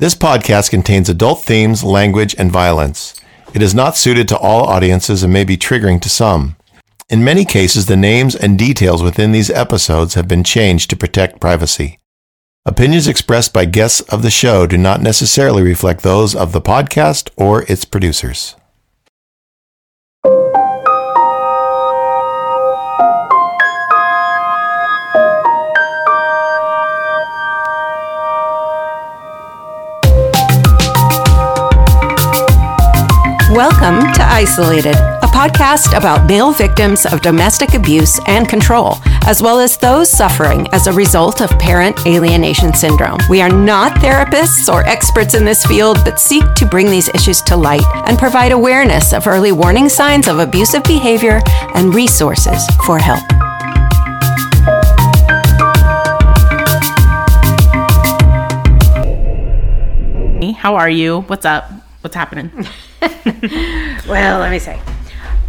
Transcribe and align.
This 0.00 0.14
podcast 0.14 0.70
contains 0.70 1.08
adult 1.08 1.42
themes, 1.42 1.82
language, 1.82 2.32
and 2.38 2.52
violence. 2.52 3.20
It 3.52 3.62
is 3.62 3.74
not 3.74 3.96
suited 3.96 4.28
to 4.28 4.38
all 4.38 4.68
audiences 4.68 5.24
and 5.24 5.32
may 5.32 5.42
be 5.42 5.56
triggering 5.56 6.00
to 6.02 6.08
some. 6.08 6.54
In 7.08 7.24
many 7.24 7.44
cases, 7.44 7.86
the 7.86 7.96
names 7.96 8.36
and 8.36 8.56
details 8.56 9.02
within 9.02 9.32
these 9.32 9.50
episodes 9.50 10.14
have 10.14 10.28
been 10.28 10.44
changed 10.44 10.88
to 10.90 10.96
protect 10.96 11.40
privacy. 11.40 11.98
Opinions 12.64 13.08
expressed 13.08 13.52
by 13.52 13.64
guests 13.64 14.00
of 14.02 14.22
the 14.22 14.30
show 14.30 14.68
do 14.68 14.78
not 14.78 15.02
necessarily 15.02 15.64
reflect 15.64 16.02
those 16.02 16.32
of 16.32 16.52
the 16.52 16.60
podcast 16.60 17.30
or 17.36 17.64
its 17.64 17.84
producers. 17.84 18.54
Welcome 33.58 34.12
to 34.12 34.22
Isolated, 34.22 34.94
a 34.94 35.26
podcast 35.26 35.98
about 35.98 36.28
male 36.28 36.52
victims 36.52 37.04
of 37.04 37.20
domestic 37.22 37.74
abuse 37.74 38.20
and 38.28 38.48
control, 38.48 38.98
as 39.26 39.42
well 39.42 39.58
as 39.58 39.76
those 39.76 40.08
suffering 40.08 40.68
as 40.70 40.86
a 40.86 40.92
result 40.92 41.40
of 41.40 41.50
parent 41.58 42.06
alienation 42.06 42.72
syndrome. 42.72 43.18
We 43.28 43.42
are 43.42 43.48
not 43.48 43.96
therapists 43.96 44.72
or 44.72 44.86
experts 44.86 45.34
in 45.34 45.44
this 45.44 45.66
field, 45.66 45.98
but 46.04 46.20
seek 46.20 46.44
to 46.54 46.66
bring 46.66 46.86
these 46.88 47.08
issues 47.08 47.42
to 47.42 47.56
light 47.56 47.82
and 48.06 48.16
provide 48.16 48.52
awareness 48.52 49.12
of 49.12 49.26
early 49.26 49.50
warning 49.50 49.88
signs 49.88 50.28
of 50.28 50.38
abusive 50.38 50.84
behavior 50.84 51.40
and 51.74 51.92
resources 51.92 52.64
for 52.86 53.00
help. 53.00 53.24
How 60.58 60.76
are 60.76 60.88
you? 60.88 61.22
What's 61.22 61.44
up? 61.44 61.72
What's 62.02 62.14
happening? 62.14 62.52
Well, 64.08 64.40
let 64.40 64.50
me 64.50 64.58
say, 64.58 64.80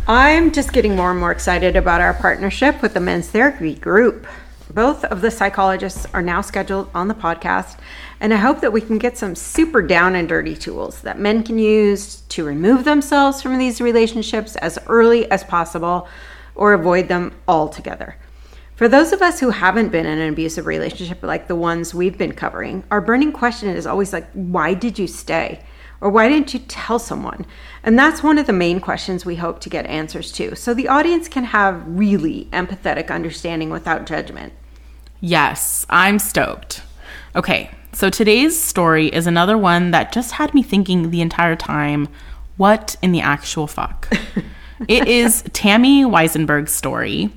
I'm 0.07 0.51
just 0.51 0.73
getting 0.73 0.95
more 0.95 1.11
and 1.11 1.19
more 1.19 1.31
excited 1.31 1.75
about 1.75 2.01
our 2.01 2.13
partnership 2.13 2.81
with 2.81 2.93
the 2.93 2.99
men's 2.99 3.29
therapy 3.29 3.75
group. 3.75 4.27
Both 4.73 5.05
of 5.05 5.21
the 5.21 5.31
psychologists 5.31 6.05
are 6.13 6.21
now 6.21 6.41
scheduled 6.41 6.89
on 6.93 7.07
the 7.07 7.13
podcast, 7.13 7.77
and 8.19 8.33
I 8.33 8.37
hope 8.37 8.59
that 8.61 8.73
we 8.73 8.81
can 8.81 8.97
get 8.97 9.17
some 9.17 9.35
super 9.35 9.81
down 9.81 10.15
and 10.15 10.27
dirty 10.27 10.55
tools 10.55 11.01
that 11.01 11.19
men 11.19 11.43
can 11.43 11.57
use 11.57 12.21
to 12.29 12.45
remove 12.45 12.83
themselves 12.83 13.41
from 13.41 13.57
these 13.57 13.81
relationships 13.81 14.55
as 14.57 14.77
early 14.87 15.29
as 15.31 15.43
possible 15.43 16.07
or 16.53 16.73
avoid 16.73 17.07
them 17.07 17.33
altogether. 17.47 18.17
For 18.75 18.87
those 18.87 19.11
of 19.11 19.21
us 19.21 19.39
who 19.39 19.49
haven't 19.49 19.89
been 19.89 20.05
in 20.05 20.19
an 20.19 20.29
abusive 20.31 20.65
relationship 20.65 21.23
like 21.23 21.47
the 21.47 21.55
ones 21.55 21.93
we've 21.93 22.17
been 22.17 22.33
covering, 22.33 22.83
our 22.91 23.01
burning 23.01 23.31
question 23.31 23.69
is 23.69 23.87
always 23.87 24.13
like, 24.13 24.29
why 24.33 24.73
did 24.73 24.99
you 24.99 25.07
stay? 25.07 25.63
Or 26.01 26.09
why 26.09 26.29
didn't 26.29 26.53
you 26.53 26.59
tell 26.59 26.99
someone? 26.99 27.45
And 27.83 27.97
that's 27.97 28.23
one 28.23 28.37
of 28.37 28.47
the 28.47 28.53
main 28.53 28.79
questions 28.79 29.25
we 29.25 29.35
hope 29.35 29.59
to 29.61 29.69
get 29.69 29.85
answers 29.85 30.31
to 30.33 30.55
so 30.55 30.73
the 30.73 30.87
audience 30.87 31.27
can 31.27 31.45
have 31.45 31.83
really 31.85 32.45
empathetic 32.51 33.09
understanding 33.09 33.69
without 33.69 34.05
judgment. 34.05 34.53
Yes, 35.19 35.85
I'm 35.89 36.19
stoked. 36.19 36.81
Okay, 37.35 37.71
so 37.91 38.09
today's 38.09 38.61
story 38.61 39.07
is 39.07 39.27
another 39.27 39.57
one 39.57 39.91
that 39.91 40.13
just 40.13 40.33
had 40.33 40.53
me 40.53 40.63
thinking 40.63 41.11
the 41.11 41.21
entire 41.21 41.55
time 41.55 42.07
what 42.55 42.97
in 43.01 43.13
the 43.13 43.21
actual 43.21 43.67
fuck? 43.67 44.09
it 44.89 45.07
is 45.07 45.43
Tami 45.43 46.03
Weissenberg's 46.03 46.73
story. 46.73 47.29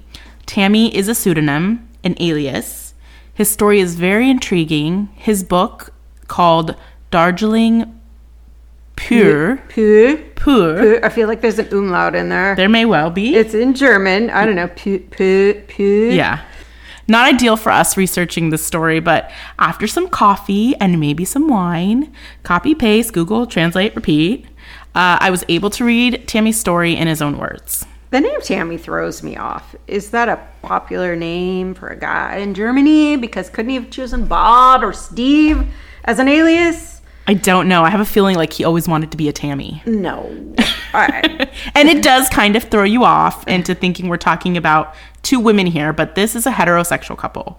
Tami 0.49 0.93
is 0.93 1.07
a 1.09 1.15
pseudonym, 1.15 1.89
an 2.03 2.17
alias. 2.19 2.95
His 3.33 3.49
story 3.49 3.79
is 3.79 3.95
very 3.95 4.29
intriguing. 4.29 5.11
His 5.15 5.45
book, 5.45 5.93
called 6.27 6.75
Darjeeling 7.13 8.01
Pure, 9.07 9.57
Pur. 9.69 10.17
Pur, 10.17 10.17
Pur. 10.35 11.01
I 11.05 11.09
feel 11.09 11.29
like 11.29 11.41
there's 11.41 11.59
an 11.59 11.69
umlaut 11.73 12.15
in 12.15 12.29
there. 12.29 12.55
there 12.55 12.69
may 12.69 12.85
well 12.85 13.11
be. 13.11 13.35
It's 13.37 13.55
in 13.55 13.75
German. 13.75 14.31
I 14.31 14.45
don't 14.45 14.57
know. 14.57 14.69
Pur. 14.69 14.99
Pur. 15.11 15.55
Pur. 15.69 16.11
Yeah. 16.11 16.43
Not 17.09 17.35
ideal 17.35 17.57
for 17.57 17.71
us 17.73 17.97
researching 17.97 18.51
this 18.51 18.65
story, 18.65 19.01
but 19.01 19.31
after 19.59 19.87
some 19.87 20.09
coffee 20.09 20.75
and 20.77 21.01
maybe 21.01 21.25
some 21.25 21.49
wine, 21.49 22.13
copy, 22.45 22.75
paste, 22.75 23.13
Google, 23.13 23.45
translate, 23.47 23.95
repeat, 23.97 24.47
uh, 24.95 25.19
I 25.21 25.31
was 25.31 25.45
able 25.49 25.71
to 25.71 25.85
read 25.85 26.27
Tami's 26.29 26.59
story 26.59 26.97
in 26.97 27.09
his 27.09 27.21
own 27.21 27.39
words. 27.39 27.85
The 28.11 28.21
name 28.21 28.41
Tami 28.41 28.79
throws 28.79 29.23
me 29.23 29.37
off. 29.37 29.75
Is 29.87 30.11
that 30.11 30.29
a 30.29 30.39
popular 30.63 31.17
name 31.17 31.75
for 31.75 31.89
a 31.89 31.97
guy 31.99 32.37
in 32.37 32.53
Germany? 32.55 33.17
Because 33.17 33.49
couldn't 33.49 33.71
he 33.71 33.77
have 33.77 33.91
chosen 33.91 34.27
Bob 34.27 34.85
or 34.85 34.93
Steve 34.93 35.67
as 36.05 36.19
an 36.19 36.29
alias? 36.29 36.92
I 37.33 37.35
don't 37.35 37.67
know. 37.67 37.83
I 37.83 37.89
have 37.89 38.01
a 38.01 38.05
feeling 38.05 38.37
like 38.37 38.53
he 38.53 38.63
always 38.63 38.87
wanted 38.87 39.11
to 39.13 39.17
be 39.17 39.27
a 39.27 39.33
Tami. 39.33 39.85
No. 39.87 40.31
Right. 40.93 41.49
And 41.75 41.89
it 41.89 42.03
does 42.03 42.29
kind 42.29 42.55
of 42.57 42.65
throw 42.65 42.85
you 42.85 43.05
off 43.05 43.49
into 43.49 43.75
thinking 43.75 44.09
we're 44.09 44.19
talking 44.19 44.59
about 44.59 44.95
two 45.23 45.41
women 45.41 45.67
here, 45.67 45.95
but 45.95 46.15
this 46.15 46.37
is 46.37 46.47
a 46.47 46.51
heterosexual 46.51 47.17
couple. 47.17 47.59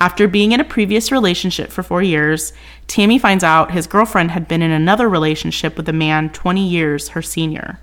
After 0.00 0.26
being 0.26 0.50
in 0.50 0.58
a 0.58 0.64
previous 0.64 1.12
relationship 1.12 1.70
for 1.70 1.84
four 1.84 2.02
years, 2.02 2.52
Tami 2.88 3.20
finds 3.20 3.44
out 3.44 3.70
his 3.70 3.86
girlfriend 3.86 4.32
had 4.32 4.48
been 4.48 4.62
in 4.62 4.72
another 4.72 5.08
relationship 5.08 5.76
with 5.76 5.88
a 5.88 5.92
man 5.92 6.30
20 6.30 6.66
years 6.66 7.10
her 7.10 7.22
senior. 7.22 7.78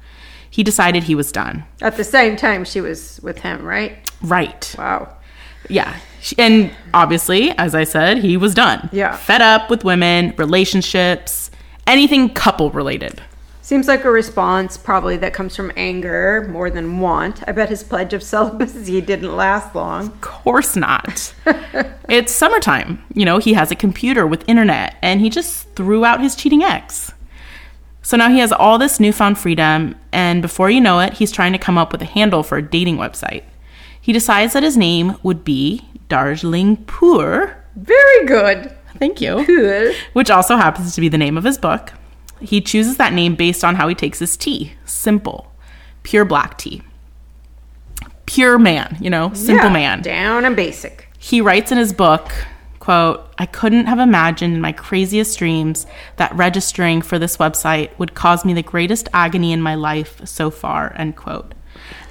He 0.49 0.61
decided 0.63 1.03
he 1.03 1.15
was 1.15 1.31
done. 1.31 1.63
At 1.81 1.95
the 1.95 2.03
same 2.03 2.35
time, 2.35 2.65
she 2.65 2.81
was 2.81 3.21
with 3.23 3.39
him, 3.39 3.63
right? 3.63 3.97
Right. 4.21 4.75
Wow. 4.77 5.15
Yeah. 5.69 5.95
And 6.37 6.71
obviously, 6.93 7.51
as 7.51 7.73
I 7.75 7.83
said, 7.83 8.19
he 8.19 8.37
was 8.37 8.53
done. 8.53 8.89
Yeah. 8.91 9.15
Fed 9.15 9.41
up 9.41 9.69
with 9.69 9.83
women, 9.83 10.33
relationships, 10.37 11.51
anything 11.87 12.29
couple 12.29 12.69
related. 12.71 13.21
Seems 13.61 13.87
like 13.87 14.03
a 14.03 14.11
response 14.11 14.75
probably 14.75 15.17
that 15.17 15.33
comes 15.33 15.55
from 15.55 15.71
anger 15.75 16.47
more 16.49 16.69
than 16.69 16.99
want. 16.99 17.47
I 17.47 17.53
bet 17.53 17.69
his 17.69 17.83
pledge 17.83 18.13
of 18.13 18.21
celibacy 18.33 19.01
didn't 19.01 19.35
last 19.35 19.73
long. 19.73 20.07
Of 20.07 20.21
course 20.21 20.75
not. 20.75 21.33
it's 22.09 22.31
summertime. 22.31 23.03
You 23.13 23.25
know, 23.25 23.37
he 23.37 23.53
has 23.53 23.71
a 23.71 23.75
computer 23.75 24.27
with 24.27 24.47
internet 24.47 24.97
and 25.01 25.21
he 25.21 25.29
just 25.29 25.69
threw 25.75 26.03
out 26.03 26.21
his 26.21 26.35
cheating 26.35 26.63
ex. 26.63 27.13
So 28.03 28.17
now 28.17 28.29
he 28.29 28.39
has 28.39 28.51
all 28.51 28.79
this 28.79 28.99
newfound 28.99 29.37
freedom, 29.37 29.95
and 30.11 30.41
before 30.41 30.71
you 30.71 30.81
know 30.81 30.99
it, 30.99 31.13
he's 31.13 31.31
trying 31.31 31.51
to 31.51 31.59
come 31.59 31.77
up 31.77 31.91
with 31.91 32.01
a 32.01 32.05
handle 32.05 32.41
for 32.41 32.57
a 32.57 32.61
dating 32.61 32.97
website. 32.97 33.43
He 34.01 34.11
decides 34.11 34.53
that 34.53 34.63
his 34.63 34.75
name 34.75 35.15
would 35.21 35.43
be 35.43 35.87
Darjeeling 36.09 36.77
Pur. 36.85 37.55
Very 37.75 38.25
good. 38.25 38.75
Thank 38.97 39.21
you. 39.21 39.93
Which 40.13 40.29
also 40.29 40.57
happens 40.57 40.95
to 40.95 41.01
be 41.01 41.07
the 41.07 41.17
name 41.17 41.37
of 41.37 41.43
his 41.43 41.57
book. 41.57 41.93
He 42.39 42.59
chooses 42.59 42.97
that 42.97 43.13
name 43.13 43.35
based 43.35 43.63
on 43.63 43.75
how 43.75 43.87
he 43.87 43.95
takes 43.95 44.19
his 44.19 44.35
tea 44.35 44.73
simple, 44.85 45.51
pure 46.03 46.25
black 46.25 46.57
tea. 46.57 46.81
Pure 48.25 48.59
man, 48.59 48.97
you 48.99 49.09
know, 49.09 49.33
simple 49.33 49.67
Yeah, 49.67 49.73
man. 49.73 50.01
Down 50.01 50.45
and 50.45 50.55
basic. 50.55 51.07
He 51.19 51.39
writes 51.41 51.71
in 51.71 51.77
his 51.77 51.93
book, 51.93 52.31
quote, 52.79 53.31
I 53.37 53.45
couldn't 53.45 53.85
have 53.85 53.99
imagined 53.99 54.55
in 54.55 54.61
my 54.61 54.71
craziest 54.71 55.37
dreams 55.37 55.85
that 56.15 56.35
registering 56.35 57.01
for 57.01 57.19
this 57.19 57.37
website 57.37 57.97
would 57.99 58.15
cause 58.15 58.43
me 58.43 58.53
the 58.53 58.63
greatest 58.63 59.07
agony 59.13 59.51
in 59.51 59.61
my 59.61 59.75
life 59.75 60.19
so 60.25 60.49
far, 60.49 60.93
end 60.97 61.15
quote. 61.15 61.53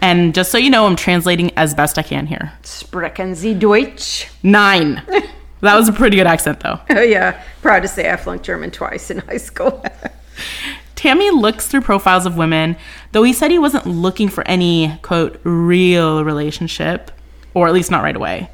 And 0.00 0.34
just 0.34 0.50
so 0.50 0.58
you 0.58 0.70
know, 0.70 0.86
I'm 0.86 0.96
translating 0.96 1.50
as 1.56 1.74
best 1.74 1.98
I 1.98 2.02
can 2.02 2.26
here. 2.26 2.52
Sprechen 2.62 3.34
Sie 3.34 3.54
Deutsch? 3.54 4.28
Nine. 4.42 5.02
that 5.60 5.76
was 5.76 5.88
a 5.88 5.92
pretty 5.92 6.16
good 6.16 6.26
accent, 6.26 6.60
though. 6.60 6.80
Oh, 6.90 7.02
yeah. 7.02 7.42
Proud 7.62 7.80
to 7.80 7.88
say 7.88 8.10
I 8.10 8.16
flunked 8.16 8.44
German 8.44 8.70
twice 8.70 9.10
in 9.10 9.18
high 9.18 9.36
school. 9.36 9.84
Tami 10.96 11.32
looks 11.32 11.66
through 11.66 11.80
profiles 11.80 12.26
of 12.26 12.36
women, 12.36 12.76
though 13.12 13.22
he 13.22 13.32
said 13.32 13.50
he 13.50 13.58
wasn't 13.58 13.86
looking 13.86 14.28
for 14.28 14.46
any, 14.46 14.98
quote, 15.02 15.40
real 15.44 16.24
relationship, 16.24 17.10
or 17.54 17.66
at 17.66 17.72
least 17.72 17.90
not 17.90 18.02
right 18.02 18.16
away. 18.16 18.50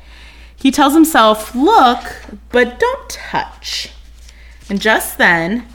He 0.55 0.71
tells 0.71 0.95
himself, 0.95 1.55
look, 1.55 2.01
but 2.51 2.79
don't 2.79 3.11
touch. 3.11 3.93
And 4.69 4.81
just 4.81 5.19
then, 5.19 5.67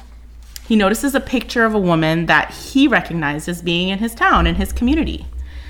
he 0.66 0.78
notices 0.78 1.14
a 1.14 1.20
picture 1.20 1.66
of 1.66 1.73
a 1.73 1.79
woman 1.79 2.28
that 2.28 2.52
he 2.52 2.87
recognized 2.87 3.49
as 3.49 3.61
being 3.61 3.90
in 3.90 3.99
his 3.99 4.16
town, 4.16 4.47
in 4.47 4.55
his 4.55 4.72
community. 4.72 5.26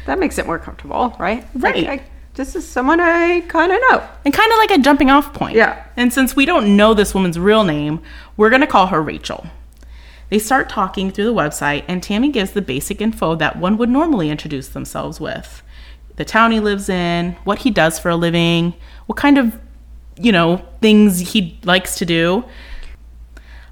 That 0.05 0.19
makes 0.19 0.37
it 0.37 0.45
more 0.45 0.59
comfortable, 0.59 1.15
right? 1.19 1.45
Like, 1.55 1.75
Right. 1.75 1.87
I, 1.87 2.03
this 2.35 2.55
is 2.55 2.67
someone 2.67 2.99
I 2.99 3.41
kind 3.41 3.71
of 3.71 3.79
know. 3.89 4.07
And 4.25 4.33
kind 4.33 4.51
of 4.51 4.57
like 4.57 4.71
a 4.71 4.77
jumping 4.77 5.09
off 5.09 5.33
point. 5.33 5.55
Yeah. 5.55 5.83
And 5.97 6.13
since 6.13 6.35
we 6.35 6.45
don't 6.45 6.75
know 6.75 6.93
this 6.93 7.13
woman's 7.13 7.37
real 7.37 7.63
name, 7.63 8.01
we're 8.37 8.49
going 8.49 8.61
to 8.61 8.67
call 8.67 8.87
her 8.87 9.01
Rachel. 9.01 9.47
They 10.29 10.39
start 10.39 10.69
talking 10.69 11.11
through 11.11 11.25
the 11.25 11.33
website, 11.33 11.83
and 11.89 12.01
Tami 12.01 12.31
gives 12.31 12.51
the 12.51 12.61
basic 12.61 13.01
info 13.01 13.35
that 13.35 13.57
one 13.57 13.75
would 13.77 13.89
normally 13.89 14.29
introduce 14.29 14.69
themselves 14.69 15.19
with 15.19 15.61
the 16.15 16.25
town 16.25 16.51
he 16.51 16.59
lives 16.59 16.87
in, 16.87 17.33
what 17.43 17.59
he 17.59 17.71
does 17.71 17.97
for 17.99 18.09
a 18.09 18.15
living, 18.15 18.73
what 19.07 19.17
kind 19.17 19.37
of, 19.37 19.59
you 20.17 20.31
know, 20.31 20.65
things 20.79 21.33
he 21.33 21.59
likes 21.63 21.95
to 21.97 22.05
do. 22.05 22.45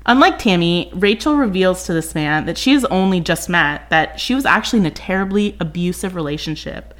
Unlike 0.05 0.39
Tami, 0.39 0.89
Rachel 0.93 1.35
reveals 1.35 1.85
to 1.85 1.93
this 1.93 2.15
man 2.15 2.45
that 2.45 2.57
she 2.57 2.71
has 2.71 2.85
only 2.85 3.19
just 3.19 3.49
met 3.49 3.89
that 3.89 4.19
she 4.19 4.33
was 4.33 4.45
actually 4.45 4.79
in 4.79 4.85
a 4.85 4.91
terribly 4.91 5.55
abusive 5.59 6.15
relationship 6.15 6.93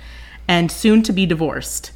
and 0.48 0.72
soon 0.72 1.02
to 1.04 1.14
be 1.14 1.26
divorced. 1.26 1.92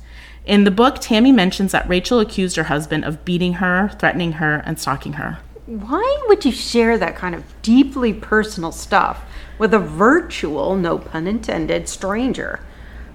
In 0.45 0.63
the 0.63 0.71
book, 0.71 0.95
Tami 0.95 1.33
mentions 1.33 1.71
that 1.71 1.87
Rachel 1.87 2.19
accused 2.19 2.55
her 2.55 2.63
husband 2.63 3.05
of 3.05 3.23
beating 3.25 3.53
her, 3.53 3.91
threatening 3.99 4.33
her, 4.33 4.63
and 4.65 4.79
stalking 4.79 5.13
her. 5.13 5.39
why 5.65 6.23
would 6.27 6.43
you 6.43 6.51
share 6.51 6.97
that 6.97 7.15
kind 7.15 7.33
of 7.33 7.43
deeply 7.61 8.13
personal 8.13 8.71
stuff 8.71 9.23
with 9.57 9.73
a 9.73 9.79
virtual, 9.79 10.75
no 10.75 10.97
pun 10.97 11.25
intended, 11.27 11.87
stranger? 11.87 12.59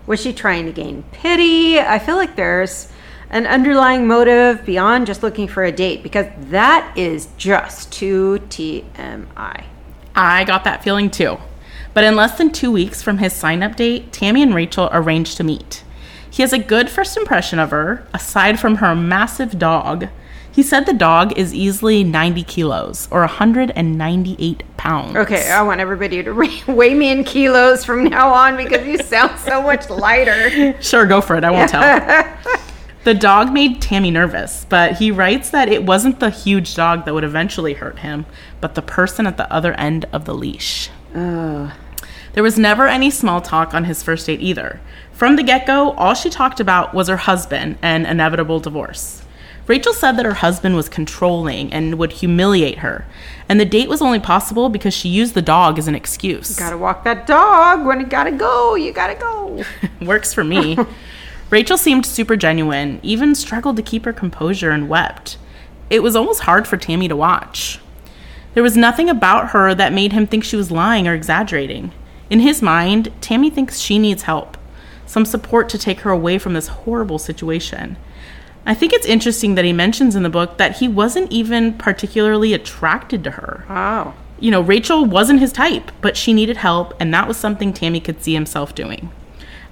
Was 0.07 0.21
she 0.23 0.33
trying 0.33 0.65
to 0.65 0.73
gain 0.73 1.03
pity? 1.13 1.79
I 1.79 1.99
feel 1.99 2.17
like 2.17 2.37
there's 2.37 2.91
an 3.31 3.47
underlying 3.47 4.07
motive 4.07 4.65
beyond 4.65 5.07
just 5.07 5.23
looking 5.23 5.49
for 5.49 5.65
a 5.65 5.73
date 5.73 6.03
because 6.03 6.27
that 6.51 6.93
is 6.97 7.29
just 7.37 7.93
too 7.93 8.41
TMI. 8.49 9.65
I 10.15 10.45
got 10.45 10.65
that 10.65 10.83
feeling 10.83 11.11
too. 11.11 11.39
But 11.95 12.05
in 12.05 12.17
less 12.17 12.39
than 12.39 12.53
two 12.53 12.71
weeks 12.71 13.03
from 13.03 13.19
his 13.19 13.33
sign 13.33 13.63
up 13.63 13.77
date, 13.77 14.13
Tami 14.13 14.43
and 14.43 14.55
Rachel 14.55 14.89
arranged 14.93 15.37
to 15.39 15.45
meet. 15.45 15.85
He 16.31 16.43
has 16.43 16.53
a 16.53 16.59
good 16.59 16.91
first 16.91 17.17
impression 17.17 17.59
of 17.59 17.71
her, 17.71 18.07
aside 18.15 18.61
from 18.61 18.77
her 18.77 18.95
massive 18.95 19.59
dog. 19.59 20.09
He 20.51 20.63
said 20.63 20.87
the 20.87 20.93
dog 20.93 21.37
is 21.39 21.55
easily 21.55 22.03
90 22.05 22.43
kilos 22.45 23.09
or 23.11 23.21
198 23.21 24.63
pounds. 24.77 25.17
Okay, 25.17 25.51
I 25.51 25.63
want 25.63 25.81
everybody 25.81 26.23
to 26.23 26.33
weigh 26.67 26.95
me 26.95 27.11
in 27.11 27.25
kilos 27.25 27.85
from 27.85 28.05
now 28.05 28.33
on 28.33 28.57
because 28.57 28.87
you 28.87 28.99
sound 28.99 29.39
so 29.39 29.63
much 29.63 29.89
lighter. 29.89 30.81
Sure, 30.83 31.07
go 31.07 31.21
for 31.21 31.37
it. 31.37 31.45
I 31.45 31.51
won't 31.51 31.71
tell. 31.71 32.63
The 33.05 33.15
dog 33.15 33.53
made 33.53 33.81
Tami 33.81 34.13
nervous, 34.13 34.67
but 34.69 34.97
he 34.97 35.11
writes 35.11 35.51
that 35.51 35.69
it 35.69 35.85
wasn't 35.85 36.21
the 36.21 36.31
huge 36.31 36.75
dog 36.75 37.05
that 37.05 37.15
would 37.15 37.25
eventually 37.25 37.75
hurt 37.75 38.01
him, 38.01 38.27
but 38.61 38.75
the 38.75 38.83
person 38.83 39.27
at 39.27 39.37
the 39.37 39.51
other 39.53 39.73
end 39.75 40.05
of 40.13 40.25
the 40.25 40.35
leash. 40.35 40.91
Ugh. 41.15 41.71
There 42.35 42.43
was 42.43 42.59
never 42.59 42.87
any 42.87 43.11
small 43.11 43.41
talk 43.41 43.73
on 43.73 43.85
his 43.85 44.03
first 44.03 44.27
date 44.27 44.41
either. 44.41 44.81
From 45.13 45.37
the 45.37 45.43
get 45.43 45.67
go, 45.67 45.93
all 45.93 46.15
she 46.15 46.29
talked 46.31 46.61
about 46.61 46.95
was 46.95 47.09
her 47.09 47.17
husband 47.17 47.79
and 47.83 48.07
inevitable 48.07 48.61
divorce. 48.61 49.23
Rachel 49.67 49.93
said 49.93 50.13
that 50.13 50.25
her 50.25 50.35
husband 50.35 50.77
was 50.77 50.89
controlling 50.89 51.73
and 51.73 51.99
would 51.99 52.13
humiliate 52.13 52.79
her, 52.79 53.07
and 53.49 53.61
the 53.61 53.67
date 53.67 53.89
was 53.89 54.01
only 54.01 54.19
possible 54.19 54.69
because 54.71 54.95
she 54.95 55.09
used 55.09 55.35
the 55.35 55.43
dog 55.43 55.79
as 55.79 55.89
an 55.89 55.95
excuse. 55.95 56.59
Gotta 56.59 56.79
walk 56.79 57.05
that 57.05 57.27
dog. 57.27 57.85
When 57.85 58.01
you 58.01 58.07
gotta 58.07 58.33
go, 58.33 58.77
you 58.77 58.93
gotta 58.93 59.15
go. 59.15 59.65
Works 60.05 60.33
for 60.33 60.43
me. 60.43 60.79
Rachel 61.51 61.79
seemed 61.79 62.05
super 62.05 62.37
genuine, 62.37 63.01
even 63.03 63.35
struggled 63.35 63.77
to 63.77 63.83
keep 63.83 64.05
her 64.05 64.13
composure 64.13 64.71
and 64.71 64.89
wept. 64.89 65.39
It 65.89 66.03
was 66.03 66.15
almost 66.15 66.43
hard 66.43 66.69
for 66.69 66.77
Tami 66.77 67.09
to 67.09 67.17
watch. 67.17 67.81
There 68.53 68.63
was 68.63 68.77
nothing 68.77 69.09
about 69.09 69.51
her 69.51 69.75
that 69.75 69.93
made 69.93 70.13
him 70.13 70.27
think 70.27 70.45
she 70.45 70.57
was 70.57 70.71
lying 70.71 71.09
or 71.09 71.15
exaggerating. 71.15 71.93
In 72.29 72.41
his 72.41 72.61
mind, 72.61 73.11
Tami 73.21 73.53
thinks 73.53 73.79
she 73.79 73.99
needs 73.99 74.25
help, 74.25 74.59
some 75.07 75.25
support 75.25 75.71
to 75.71 75.79
take 75.79 76.01
her 76.01 76.11
away 76.11 76.39
from 76.39 76.53
this 76.53 76.69
horrible 76.69 77.19
situation. 77.19 77.97
I 78.67 78.75
think 78.75 78.93
it's 78.93 79.07
interesting 79.07 79.55
that 79.55 79.65
he 79.65 79.73
mentions 79.73 80.15
in 80.15 80.25
the 80.25 80.29
book 80.29 80.59
that 80.59 80.77
he 80.77 80.89
wasn't 80.89 81.33
even 81.33 81.73
particularly 81.73 82.53
attracted 82.53 83.25
to 83.25 83.31
her. 83.31 83.65
Wow. 83.71 84.15
You 84.39 84.51
know, 84.51 84.61
Rachel 84.61 85.07
wasn't 85.07 85.41
his 85.41 85.53
type, 85.53 85.91
but 86.03 86.17
she 86.17 86.35
needed 86.35 86.59
help, 86.59 86.93
and 87.01 87.13
that 87.15 87.27
was 87.27 87.39
something 87.39 87.73
Tami 87.73 88.05
could 88.05 88.23
see 88.23 88.35
himself 88.35 88.75
doing. 88.75 89.11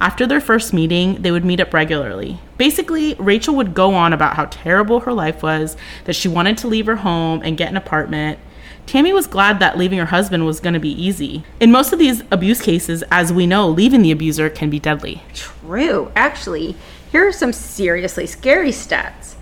After 0.01 0.27
their 0.27 0.41
first 0.41 0.75
meeting, 0.75 1.23
they 1.23 1.31
would 1.31 1.45
meet 1.45 1.61
up 1.61 1.73
regularly. 1.73 2.39
Basically, 2.59 3.15
Rachel 3.15 3.57
would 3.57 3.75
go 3.75 3.95
on 3.95 4.13
about 4.13 4.37
how 4.37 4.47
terrible 4.51 5.01
her 5.01 5.13
life 5.13 5.43
was, 5.43 5.77
that 6.05 6.17
she 6.17 6.29
wanted 6.29 6.59
to 6.59 6.69
leave 6.69 6.87
her 6.87 6.97
home 6.97 7.41
and 7.43 7.57
get 7.57 7.71
an 7.71 7.77
apartment. 7.77 8.39
Tami 8.87 9.13
was 9.13 9.27
glad 9.27 9.59
that 9.59 9.79
leaving 9.79 9.99
her 9.99 10.07
husband 10.07 10.47
was 10.47 10.61
going 10.61 10.75
to 10.75 10.81
be 10.81 10.91
easy. 10.91 11.45
In 11.61 11.73
most 11.73 11.93
of 11.93 11.99
these 11.99 12.23
abuse 12.31 12.61
cases, 12.61 13.03
as 13.11 13.33
we 13.33 13.47
know, 13.47 13.69
leaving 13.69 14.03
the 14.03 14.13
abuser 14.13 14.49
can 14.51 14.71
be 14.71 14.79
deadly. 14.79 15.23
True. 15.35 16.13
Actually, 16.15 16.77
here 17.11 17.27
are 17.27 17.33
some 17.33 17.53
seriously 17.53 18.27
scary 18.27 18.71
stats. 18.71 19.35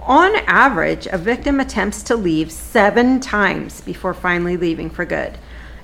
On 0.00 0.34
average, 0.46 1.06
a 1.06 1.18
victim 1.18 1.60
attempts 1.60 2.02
to 2.04 2.16
leave 2.16 2.50
seven 2.50 3.20
times 3.20 3.80
before 3.82 4.12
finally 4.12 4.56
leaving 4.56 4.90
for 4.90 5.04
good. 5.04 5.38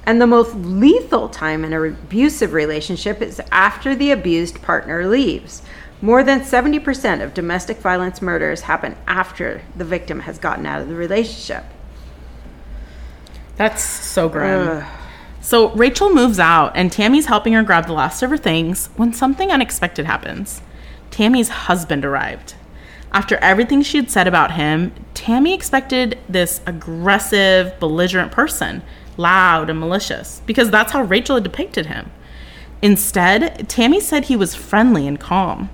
And 0.05 0.20
the 0.20 0.26
most 0.26 0.55
lethal 0.55 1.29
time 1.29 1.64
in 1.64 1.73
an 1.73 1.85
abusive 1.85 2.52
relationship 2.52 3.20
is 3.20 3.41
after 3.52 3.94
the 3.94 4.11
abused 4.11 4.62
partner 4.62 5.06
leaves. 5.06 5.62
More 6.02 6.23
than 6.25 6.41
70% 6.41 7.23
of 7.23 7.35
domestic 7.35 7.76
violence 7.76 8.23
murders 8.23 8.62
happen 8.62 8.97
after 9.06 9.62
the 9.76 9.85
victim 9.85 10.20
has 10.20 10.38
gotten 10.38 10.64
out 10.64 10.81
of 10.81 10.88
the 10.88 10.94
relationship. 10.94 11.64
That's 13.56 13.82
so 13.82 14.29
grim. 14.31 14.85
So 15.43 15.70
Rachel 15.70 16.12
moves 16.12 16.38
out, 16.38 16.73
and 16.75 16.91
Tami's 16.91 17.26
helping 17.26 17.52
her 17.52 17.62
grab 17.62 17.87
the 17.87 17.93
last 17.93 18.23
of 18.23 18.31
her 18.31 18.38
things 18.38 18.88
when 18.97 19.12
something 19.12 19.50
unexpected 19.50 20.06
happens. 20.06 20.62
Tami's 21.11 21.49
husband 21.50 22.05
arrived. 22.05 22.55
After 23.12 23.37
everything 23.38 23.82
she 23.82 23.99
had 23.99 24.11
said 24.11 24.26
about 24.26 24.52
him, 24.52 24.93
Tammy 25.14 25.52
expected 25.52 26.19
this 26.29 26.61
aggressive, 26.64 27.79
belligerent 27.81 28.32
person, 28.32 28.82
loud 29.20 29.70
and 29.70 29.78
malicious, 29.78 30.43
because 30.46 30.70
that's 30.70 30.93
how 30.93 31.02
Rachel 31.02 31.37
had 31.37 31.44
depicted 31.44 31.87
him. 31.87 32.11
Instead, 32.82 33.69
Tami 33.69 34.00
said 34.00 34.25
he 34.25 34.37
was 34.37 34.55
friendly 34.55 35.06
and 35.06 35.20
calm. 35.20 35.70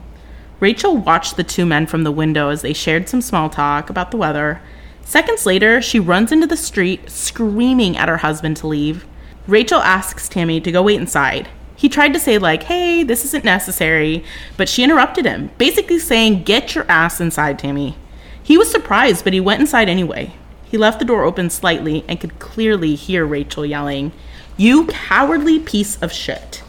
Rachel 0.59 0.97
watched 0.97 1.37
the 1.37 1.45
two 1.45 1.67
men 1.67 1.87
from 1.87 2.03
the 2.03 2.11
window 2.11 2.49
as 2.49 2.63
they 2.63 2.73
shared 2.73 3.09
some 3.09 3.21
small 3.21 3.49
talk 3.49 3.91
about 3.91 4.11
the 4.11 4.17
weather. 4.17 4.61
Seconds 5.03 5.47
later, 5.47 5.81
she 5.81 6.01
runs 6.01 6.33
into 6.33 6.47
the 6.47 6.57
street, 6.57 7.09
screaming 7.11 7.97
at 7.97 8.09
her 8.09 8.17
husband 8.19 8.57
to 8.59 8.67
leave. 8.67 9.07
Rachel 9.47 9.81
asks 9.81 10.29
Tami 10.29 10.63
to 10.65 10.73
go 10.73 10.83
wait 10.83 11.01
inside. 11.01 11.49
He 11.77 11.89
tried 11.89 12.15
to 12.15 12.19
say, 12.19 12.39
like, 12.39 12.65
hey, 12.65 13.03
this 13.03 13.25
isn't 13.27 13.45
necessary, 13.45 14.25
but 14.57 14.69
she 14.69 14.83
interrupted 14.83 15.27
him, 15.27 15.51
basically 15.59 15.99
saying, 15.99 16.43
get 16.43 16.75
your 16.75 16.91
ass 16.91 17.21
inside, 17.21 17.59
Tami. 17.59 17.95
He 18.43 18.57
was 18.57 18.71
surprised, 18.71 19.25
but 19.25 19.35
he 19.35 19.41
went 19.41 19.61
inside 19.61 19.89
anyway. 19.89 20.35
He 20.77 20.79
left 20.79 20.99
the 20.99 21.07
door 21.07 21.25
open 21.25 21.49
slightly 21.49 22.05
and 22.07 22.21
could 22.21 22.39
clearly 22.39 22.97
hear 22.97 23.25
Rachel 23.25 23.65
yelling, 23.65 24.13
You 24.59 24.87
cowardly 24.89 25.59
piece 25.59 25.97
of 26.03 26.13
shit. 26.13 26.63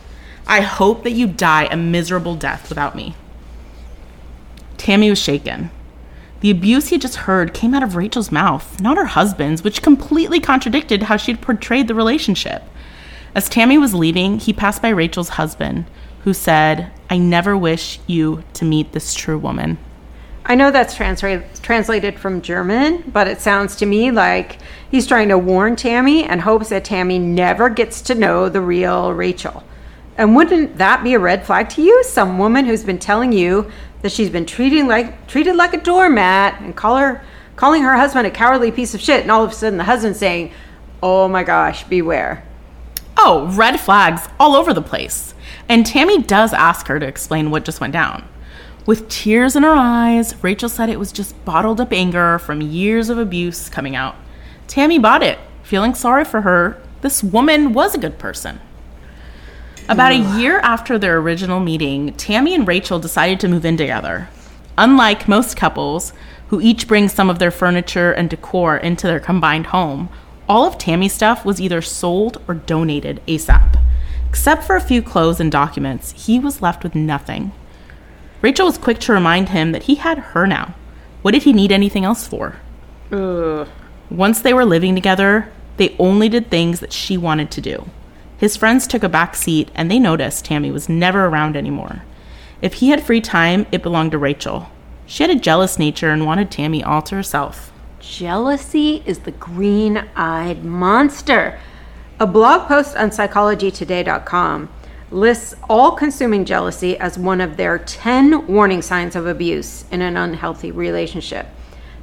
I 0.48 0.62
hope 0.62 1.04
that 1.04 1.12
you 1.12 1.28
die 1.28 1.66
a 1.66 1.76
miserable 1.76 2.36
death 2.36 2.70
without 2.70 2.96
me. 2.96 3.16
Tami 4.78 5.10
was 5.10 5.20
shaken. 5.20 5.72
The 6.40 6.50
abuse 6.50 6.88
he 6.88 6.96
had 6.96 7.02
just 7.02 7.18
heard 7.18 7.54
came 7.54 7.74
out 7.74 7.84
of 7.84 7.98
Rachel's 7.98 8.32
mouth, 8.32 8.80
not 8.80 8.96
her 8.96 9.08
husband's, 9.08 9.62
which 9.62 9.82
completely 9.82 10.40
contradicted 10.40 11.04
how 11.04 11.18
she'd 11.18 11.42
portrayed 11.42 11.90
the 11.90 11.94
relationship. 11.94 12.64
As 13.36 13.50
Tami 13.50 13.78
was 13.78 13.94
leaving, 13.94 14.40
he 14.40 14.54
passed 14.54 14.82
by 14.82 14.88
Rachel's 14.88 15.36
husband, 15.36 15.84
who 16.24 16.34
said, 16.34 16.94
I 17.10 17.18
never 17.18 17.58
wish 17.58 18.00
you 18.08 18.46
to 18.54 18.64
meet 18.64 18.94
this 18.94 19.14
true 19.14 19.38
woman. 19.38 19.78
I 20.50 20.56
know 20.56 20.72
that's 20.72 20.96
transra- 20.96 21.44
translated 21.62 22.18
from 22.18 22.42
German, 22.42 23.04
but 23.12 23.28
it 23.28 23.42
sounds 23.42 23.76
to 23.76 23.86
me 23.86 24.12
like 24.12 24.60
he's 24.90 25.06
trying 25.06 25.28
to 25.28 25.38
warn 25.38 25.76
Tami 25.76 26.26
and 26.26 26.40
hopes 26.40 26.70
that 26.70 26.86
Tami 26.86 27.20
never 27.20 27.70
gets 27.70 28.02
to 28.04 28.16
know 28.16 28.48
the 28.48 28.62
real 28.62 29.12
Rachel. 29.12 29.66
And 30.18 30.38
wouldn't 30.38 30.78
that 30.78 31.04
be 31.04 31.14
a 31.16 31.20
red 31.20 31.46
flag 31.46 31.68
to 31.72 31.82
you? 31.82 32.02
Some 32.06 32.38
woman 32.38 32.66
who's 32.66 32.86
been 32.86 32.98
telling 32.98 33.34
you 33.34 33.70
that 34.02 34.14
she's 34.14 34.30
been 34.30 34.46
treating 34.46 34.88
like 34.88 35.28
treated 35.28 35.58
like 35.58 35.74
a 35.74 35.82
doormat 35.82 36.62
and 36.62 36.74
call 36.74 36.96
her 36.96 37.22
calling 37.58 37.84
her 37.84 37.98
husband 37.98 38.26
a 38.26 38.32
cowardly 38.32 38.72
piece 38.72 38.94
of 38.94 39.02
shit, 39.02 39.24
and 39.24 39.32
all 39.32 39.44
of 39.44 39.52
a 39.52 39.54
sudden 39.54 39.78
the 39.78 39.84
husband 39.84 40.16
saying, 40.16 40.54
"Oh 41.04 41.28
my 41.28 41.44
gosh, 41.44 41.84
beware." 41.84 42.44
Oh, 43.18 43.48
red 43.54 43.82
flags 43.82 44.30
all 44.40 44.56
over 44.56 44.74
the 44.74 44.82
place. 44.82 45.34
And 45.68 45.86
Tami 45.86 46.26
does 46.26 46.54
ask 46.54 46.88
her 46.88 47.00
to 47.00 47.06
explain 47.06 47.52
what 47.52 47.66
just 47.66 47.82
went 47.82 47.94
down. 47.94 48.24
With 48.88 49.10
tears 49.10 49.58
in 49.58 49.64
her 49.64 49.76
eyes, 49.76 50.42
Rachel 50.42 50.70
said 50.70 50.88
it 50.88 50.98
was 50.98 51.12
just 51.12 51.44
bottled 51.44 51.82
up 51.82 51.92
anger 51.92 52.40
from 52.40 52.62
years 52.62 53.10
of 53.10 53.18
abuse 53.18 53.68
coming 53.68 53.98
out. 53.98 54.16
Tami 54.70 55.02
bought 55.02 55.22
it, 55.22 55.38
feeling 55.62 55.94
sorry 55.94 56.24
for 56.24 56.40
her. 56.42 56.82
This 57.02 57.22
woman 57.22 57.74
was 57.74 57.94
a 57.94 57.98
good 57.98 58.18
person. 58.18 58.62
About 59.90 60.14
a 60.14 60.40
year 60.40 60.60
after 60.60 60.98
their 60.98 61.18
original 61.18 61.60
meeting, 61.60 62.14
Tami 62.14 62.56
and 62.56 62.66
Rachel 62.66 62.98
decided 62.98 63.42
to 63.42 63.50
move 63.50 63.66
in 63.66 63.76
together. 63.76 64.30
Unlike 64.78 65.28
most 65.28 65.58
couples, 65.58 66.14
who 66.48 66.62
each 66.62 66.88
bring 66.88 67.10
some 67.10 67.30
of 67.30 67.40
their 67.40 67.52
furniture 67.52 68.14
and 68.14 68.30
decor 68.30 68.78
into 68.78 69.06
their 69.06 69.20
combined 69.20 69.68
home, 69.68 70.08
all 70.48 70.66
of 70.66 70.78
Tami's 70.78 71.14
stuff 71.14 71.44
was 71.44 71.60
either 71.60 71.82
sold 71.82 72.42
or 72.48 72.54
donated 72.54 73.22
ASAP. 73.28 73.78
Except 74.30 74.64
for 74.64 74.78
a 74.78 74.82
few 74.82 75.02
clothes 75.02 75.42
and 75.42 75.52
documents, 75.52 76.14
he 76.26 76.40
was 76.40 76.62
left 76.62 76.84
with 76.84 76.96
nothing. 76.96 77.52
Rachel 78.42 78.66
was 78.68 78.78
quick 78.78 79.00
to 79.00 79.14
remind 79.14 79.50
him 79.50 79.72
that 79.72 79.84
he 79.84 79.96
had 79.96 80.20
her 80.20 80.46
now. 80.46 80.76
What 81.22 81.32
did 81.32 81.44
he 81.44 81.54
need 81.54 81.72
anything 81.72 82.06
else 82.06 82.28
for? 82.28 82.58
Ugh. 83.12 83.68
Once 84.10 84.40
they 84.40 84.54
were 84.54 84.66
living 84.66 84.96
together, 84.96 85.52
they 85.78 85.96
only 86.00 86.30
did 86.30 86.50
things 86.50 86.80
that 86.80 86.94
she 86.94 87.18
wanted 87.18 87.52
to 87.52 87.62
do. 87.62 87.90
His 88.38 88.56
friends 88.56 88.86
took 88.86 89.04
a 89.04 89.10
back 89.10 89.36
seat 89.36 89.70
and 89.74 89.90
they 89.90 90.00
noticed 90.00 90.46
Tami 90.46 90.72
was 90.72 90.88
never 90.88 91.26
around 91.26 91.56
anymore. 91.56 92.04
If 92.62 92.76
he 92.76 92.90
had 92.90 93.04
free 93.04 93.22
time, 93.22 93.66
it 93.72 93.84
belonged 93.84 94.12
to 94.12 94.18
Rachel. 94.18 94.70
She 95.06 95.24
had 95.24 95.30
a 95.32 95.40
jealous 95.40 95.80
nature 95.80 96.12
and 96.12 96.26
wanted 96.26 96.52
Tami 96.52 96.86
all 96.86 97.02
to 97.04 97.16
herself. 97.16 97.72
Jealousy 98.00 99.04
is 99.06 99.20
the 99.20 99.32
green 99.32 100.06
eyed 100.16 100.64
monster. 100.64 101.60
A 102.20 102.28
blog 102.28 102.68
post 102.68 102.96
on 102.96 103.10
psychologytoday.com 103.10 104.70
lists 105.10 105.56
all 105.70 105.92
consuming 105.92 106.44
jealousy 106.44 106.98
as 106.98 107.18
one 107.18 107.40
of 107.40 107.56
their 107.58 107.78
10 107.78 108.48
warning 108.48 108.82
signs 108.82 109.16
of 109.16 109.26
abuse 109.26 109.86
in 109.92 110.02
an 110.02 110.18
unhealthy 110.18 110.72
relationship. 110.72 111.48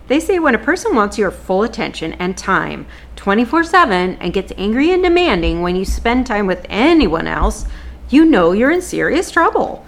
They 0.07 0.21
say 0.21 0.39
when 0.39 0.55
a 0.55 0.59
person 0.59 0.95
wants 0.95 1.19
your 1.19 1.31
full 1.31 1.63
attention 1.63 2.13
and 2.15 2.37
time 2.37 2.87
24 3.17 3.65
7 3.65 4.17
and 4.17 4.33
gets 4.33 4.53
angry 4.57 4.91
and 4.93 5.03
demanding 5.03 5.63
when 5.63 5.77
you 5.77 5.85
spend 5.85 6.27
time 6.27 6.47
with 6.47 6.67
anyone 6.69 7.27
else, 7.27 7.67
you 8.11 8.25
know 8.25 8.53
you're 8.53 8.71
in 8.71 8.83
serious 8.83 9.31
trouble. 9.31 9.85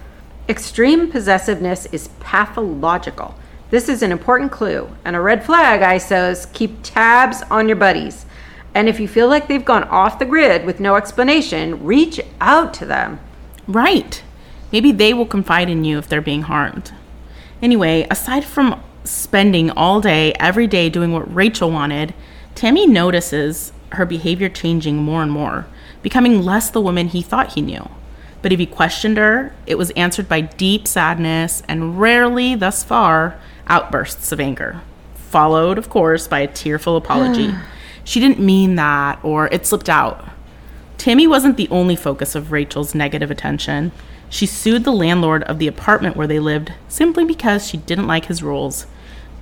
Extreme 0.49 1.11
possessiveness 1.11 1.87
is 1.87 2.09
pathological. 2.21 3.35
This 3.71 3.89
is 3.89 4.03
an 4.03 4.13
important 4.13 4.53
clue 4.53 4.89
and 5.05 5.17
a 5.17 5.21
red 5.21 5.45
flag, 5.45 5.81
ISOs. 5.81 6.51
Keep 6.53 6.79
tabs 6.83 7.43
on 7.51 7.69
your 7.69 7.77
buddies. 7.77 8.26
And 8.77 8.91
if 8.91 9.01
you 9.01 9.09
feel 9.09 9.27
like 9.27 9.49
they've 9.49 9.65
gone 9.65 9.85
off 9.85 10.19
the 10.19 10.27
grid 10.27 10.67
with 10.67 10.81
no 10.81 10.97
explanation, 10.97 11.83
reach 11.83 12.21
out 12.43 12.75
to 12.75 12.85
them. 12.85 13.19
Right. 13.67 14.23
Maybe 14.71 14.93
they 14.93 15.15
will 15.15 15.25
confide 15.25 15.71
in 15.71 15.83
you 15.87 15.97
if 15.97 16.07
they're 16.07 16.21
being 16.21 16.43
harmed. 16.43 16.93
Anyway, 17.63 18.07
aside 18.11 18.45
from 18.45 18.83
spending 19.03 19.71
all 19.71 20.03
day, 20.03 20.35
every 20.35 20.67
day 20.67 20.91
doing 20.91 21.15
what 21.15 21.35
Rachel 21.35 21.71
wanted, 21.71 22.13
Tami 22.55 22.87
notices 22.87 23.73
her 23.93 24.05
behavior 24.05 24.51
changing 24.51 24.99
more 24.99 25.23
and 25.23 25.33
more, 25.33 25.67
becoming 26.03 26.43
less 26.43 26.69
the 26.69 26.83
woman 26.83 27.09
he 27.09 27.23
thought 27.23 27.55
he 27.55 27.63
knew. 27.63 27.89
But 28.43 28.53
if 28.53 28.59
he 28.59 28.67
questioned 28.67 29.17
her, 29.17 29.55
it 29.67 29.79
was 29.79 29.89
answered 29.93 30.29
by 30.29 30.43
deep 30.43 30.87
sadness 30.87 31.63
and 31.67 31.99
rarely, 31.99 32.55
thus 32.55 32.85
far, 32.85 33.41
outbursts 33.69 34.33
of 34.33 34.39
anger, 34.39 34.83
followed, 35.15 35.79
of 35.79 35.89
course, 35.89 36.29
by 36.29 36.41
a 36.41 36.47
tearful 36.47 36.99
apology. 36.99 37.55
she 38.07 38.21
didn't 38.21 38.39
mean 38.39 38.77
that, 38.77 39.19
or 39.25 39.49
it 39.49 39.67
slipped 39.67 39.89
out. 39.89 40.25
Tami 40.97 41.29
wasn't 41.29 41.57
the 41.57 41.69
only 41.71 41.97
focus 41.97 42.37
of 42.37 42.53
Rachel's 42.53 42.95
negative 42.95 43.31
attention. 43.31 43.91
She 44.31 44.47
sued 44.47 44.85
the 44.85 44.93
landlord 44.93 45.43
of 45.43 45.59
the 45.59 45.67
apartment 45.67 46.17
where 46.17 46.29
they 46.29 46.39
lived 46.39 46.73
simply 46.89 47.25
because 47.25 47.67
she 47.67 47.77
didn't 47.77 48.07
like 48.07 48.27
his 48.27 48.45
rules. 48.45 48.87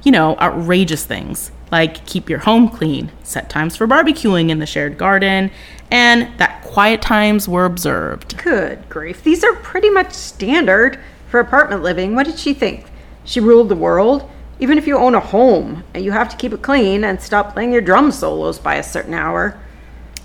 You 0.03 0.13
know, 0.13 0.37
outrageous 0.39 1.05
things 1.05 1.53
like 1.71 2.07
keep 2.07 2.31
your 2.31 2.39
home 2.39 2.69
clean, 2.69 3.11
set 3.23 3.51
times 3.51 3.77
for 3.77 3.87
barbecuing 3.87 4.49
in 4.49 4.61
the 4.61 4.67
shared 4.67 4.97
garden, 4.97 5.51
and 5.91 6.31
that 6.39 6.63
quiet 6.63 7.03
times 7.03 7.49
were 7.49 7.65
observed. 7.65 8.43
Good 8.43 8.89
grief. 8.89 9.23
These 9.23 9.45
are 9.45 9.55
pretty 9.57 9.91
much 9.91 10.13
standard 10.13 10.99
for 11.29 11.41
apartment 11.41 11.83
living. 11.83 12.15
What 12.15 12.27
did 12.27 12.39
she 12.39 12.55
think? 12.55 12.87
She 13.25 13.41
ruled 13.41 13.69
the 13.69 13.77
world? 13.77 14.31
Even 14.61 14.79
if 14.79 14.87
you 14.87 14.97
own 14.97 15.15
a 15.15 15.21
home, 15.21 15.85
and 15.93 16.05
you 16.05 16.13
have 16.13 16.29
to 16.29 16.37
keep 16.37 16.53
it 16.53 16.63
clean 16.63 17.05
and 17.05 17.21
stop 17.21 17.53
playing 17.53 17.73
your 17.73 17.81
drum 17.81 18.11
solos 18.11 18.59
by 18.59 18.77
a 18.77 18.83
certain 18.83 19.15
hour. 19.15 19.59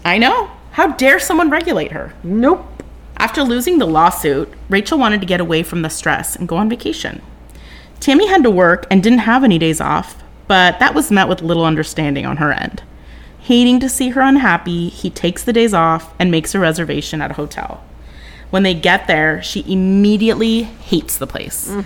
I 0.05 0.17
know. 0.17 0.51
How 0.71 0.87
dare 0.87 1.19
someone 1.19 1.49
regulate 1.49 1.91
her? 1.91 2.13
Nope. 2.23 2.65
After 3.17 3.43
losing 3.43 3.79
the 3.79 3.87
lawsuit, 3.87 4.53
Rachel 4.69 4.97
wanted 4.97 5.19
to 5.19 5.27
get 5.27 5.41
away 5.41 5.63
from 5.63 5.81
the 5.81 5.89
stress 5.89 6.35
and 6.35 6.47
go 6.47 6.55
on 6.55 6.69
vacation. 6.69 7.21
Tami 7.99 8.29
had 8.29 8.43
to 8.43 8.49
work 8.49 8.87
and 8.89 9.03
didn't 9.03 9.19
have 9.19 9.43
any 9.43 9.57
days 9.57 9.81
off, 9.81 10.23
but 10.47 10.79
that 10.79 10.95
was 10.95 11.11
met 11.11 11.27
with 11.27 11.41
little 11.41 11.65
understanding 11.65 12.25
on 12.25 12.37
her 12.37 12.53
end. 12.53 12.81
Hating 13.41 13.79
to 13.81 13.89
see 13.89 14.09
her 14.09 14.21
unhappy, 14.21 14.89
he 14.89 15.09
takes 15.09 15.43
the 15.43 15.51
days 15.51 15.73
off 15.73 16.13
and 16.17 16.31
makes 16.31 16.55
a 16.55 16.59
reservation 16.59 17.21
at 17.21 17.31
a 17.31 17.35
hotel. 17.35 17.83
When 18.51 18.63
they 18.63 18.73
get 18.73 19.07
there, 19.07 19.43
she 19.43 19.65
immediately 19.71 20.63
hates 20.63 21.17
the 21.17 21.27
place, 21.27 21.67
mm. 21.67 21.83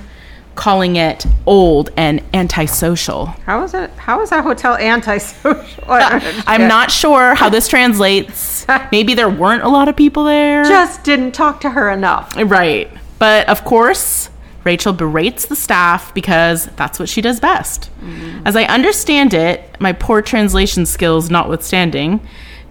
Calling 0.55 0.95
it 0.95 1.25
old 1.45 1.89
and 1.97 2.21
antisocial. 2.33 3.27
How 3.45 3.63
is 3.63 3.73
it? 3.73 3.89
How 3.91 4.21
is 4.21 4.29
that 4.29 4.43
hotel 4.43 4.75
antisocial? 4.75 5.83
I'm 5.87 6.67
not 6.67 6.91
sure 6.91 7.33
how 7.33 7.49
this 7.49 7.67
translates. 7.67 8.65
Maybe 8.91 9.13
there 9.15 9.29
weren't 9.29 9.63
a 9.63 9.69
lot 9.69 9.87
of 9.87 9.95
people 9.95 10.25
there. 10.25 10.63
Just 10.63 11.03
didn't 11.03 11.31
talk 11.31 11.61
to 11.61 11.71
her 11.71 11.89
enough. 11.89 12.35
Right. 12.37 12.91
But 13.17 13.49
of 13.49 13.63
course, 13.65 14.29
Rachel 14.63 14.93
berates 14.93 15.45
the 15.45 15.55
staff 15.55 16.13
because 16.13 16.65
that's 16.75 16.99
what 16.99 17.09
she 17.09 17.21
does 17.21 17.39
best. 17.39 17.89
Mm-hmm. 17.99 18.45
As 18.45 18.55
I 18.55 18.63
understand 18.65 19.33
it, 19.33 19.75
my 19.79 19.91
poor 19.91 20.21
translation 20.21 20.85
skills 20.85 21.29
notwithstanding, 21.29 22.21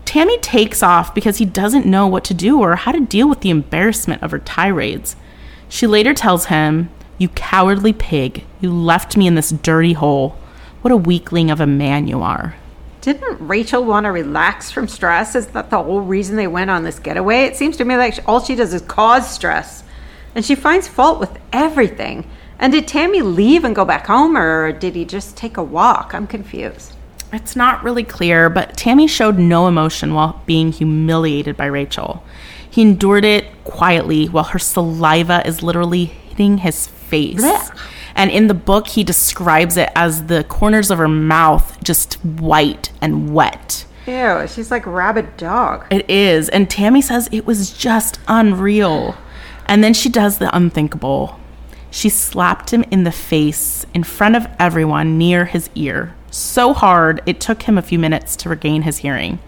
Tami 0.05 0.41
takes 0.41 0.83
off 0.83 1.15
because 1.15 1.39
he 1.39 1.45
doesn't 1.45 1.87
know 1.87 2.07
what 2.07 2.25
to 2.25 2.35
do 2.35 2.61
or 2.61 2.77
how 2.77 2.93
to 2.93 3.01
deal 3.01 3.29
with 3.29 3.41
the 3.41 3.51
embarrassment 3.51 4.23
of 4.23 4.31
her 4.31 4.39
tirades. 4.39 5.17
She 5.69 5.87
later 5.87 6.13
tells 6.13 6.47
him, 6.47 6.91
You 7.23 7.29
cowardly 7.29 7.93
pig, 7.93 8.45
you 8.61 8.73
left 8.73 9.17
me 9.17 9.29
in 9.29 9.37
this 9.37 9.51
dirty 9.51 9.93
hole. 9.93 10.37
What 10.81 10.91
a 10.91 10.97
weakling 10.97 11.53
of 11.53 11.61
a 11.61 11.69
man 11.69 12.09
you 12.09 12.21
are. 12.21 12.57
Didn't 13.01 13.47
Rachel 13.47 13.85
want 13.85 14.07
to 14.07 14.11
relax 14.11 14.73
from 14.73 14.89
stress? 14.89 15.37
Is 15.37 15.47
that 15.47 15.71
the 15.71 15.81
whole 15.81 16.01
reason 16.01 16.35
they 16.35 16.49
went 16.49 16.69
on 16.69 16.83
this 16.83 16.99
getaway? 16.99 17.45
It 17.45 17.55
seems 17.55 17.77
to 17.77 17.85
me 17.85 17.97
like 17.97 18.19
all 18.27 18.43
she 18.43 18.57
does 18.57 18.75
is 18.75 18.83
cause 18.83 19.31
stress 19.31 19.85
and 20.35 20.45
she 20.45 20.57
finds 20.57 20.89
fault 20.89 21.21
with 21.21 21.39
everything. 21.53 22.29
And 22.59 22.73
did 22.73 22.89
Tami 22.89 23.23
leave 23.23 23.63
and 23.63 23.77
go 23.77 23.85
back 23.85 24.09
home, 24.09 24.37
or 24.37 24.73
did 24.73 24.97
he 24.97 25.05
just 25.05 25.37
take 25.37 25.57
a 25.57 25.63
walk? 25.63 26.15
I'm 26.15 26.27
confused. 26.27 26.97
It's 27.33 27.55
not 27.55 27.85
really 27.85 28.03
clear, 28.03 28.51
but 28.51 28.77
Tami 28.77 29.09
showed 29.09 29.39
no 29.39 29.69
emotion 29.69 30.13
while 30.13 30.43
being 30.45 30.73
humiliated 30.73 31.57
by 31.57 31.67
Rachel. 31.67 32.25
He 32.69 32.83
endured 32.83 33.25
it 33.25 33.47
quietly 33.63 34.27
while 34.27 34.43
her 34.43 34.59
saliva 34.59 35.47
is 35.47 35.63
literally 35.63 36.07
hitting 36.07 36.59
his 36.59 36.89
face. 37.13 37.41
Blech. 37.41 37.79
And 38.15 38.31
in 38.31 38.47
the 38.47 38.55
book, 38.55 38.89
he 38.89 39.05
describes 39.05 39.77
it 39.77 39.91
as 39.95 40.27
the 40.27 40.45
corners 40.45 40.91
of 40.91 40.99
her 40.99 41.09
mouth 41.09 41.83
just 41.85 42.15
white 42.25 42.91
and 43.01 43.33
wet. 43.35 43.85
Ew, 44.07 44.47
she's 44.49 44.71
like 44.71 44.87
a 44.87 44.91
rabid 44.91 45.37
dog. 45.37 45.87
It 45.91 46.09
is. 46.11 46.49
And 46.49 46.69
Tami 46.69 47.03
says 47.03 47.29
it 47.31 47.47
was 47.47 47.73
just 47.73 48.19
unreal. 48.27 49.17
And 49.67 49.85
then 49.85 49.95
she 49.95 50.09
does 50.09 50.39
the 50.39 50.55
unthinkable. 50.55 51.39
She 51.91 52.09
slapped 52.09 52.73
him 52.73 52.85
in 52.91 53.05
the 53.05 53.13
face 53.13 53.85
in 53.95 54.03
front 54.03 54.35
of 54.35 54.47
everyone 54.59 55.19
near 55.19 55.45
his 55.45 55.69
ear, 55.75 56.15
so 56.31 56.73
hard 56.73 57.21
it 57.27 57.39
took 57.39 57.65
him 57.65 57.77
a 57.77 57.83
few 57.83 57.99
minutes 57.99 58.35
to 58.37 58.49
regain 58.49 58.83
his 58.83 58.99
hearing. 58.99 59.39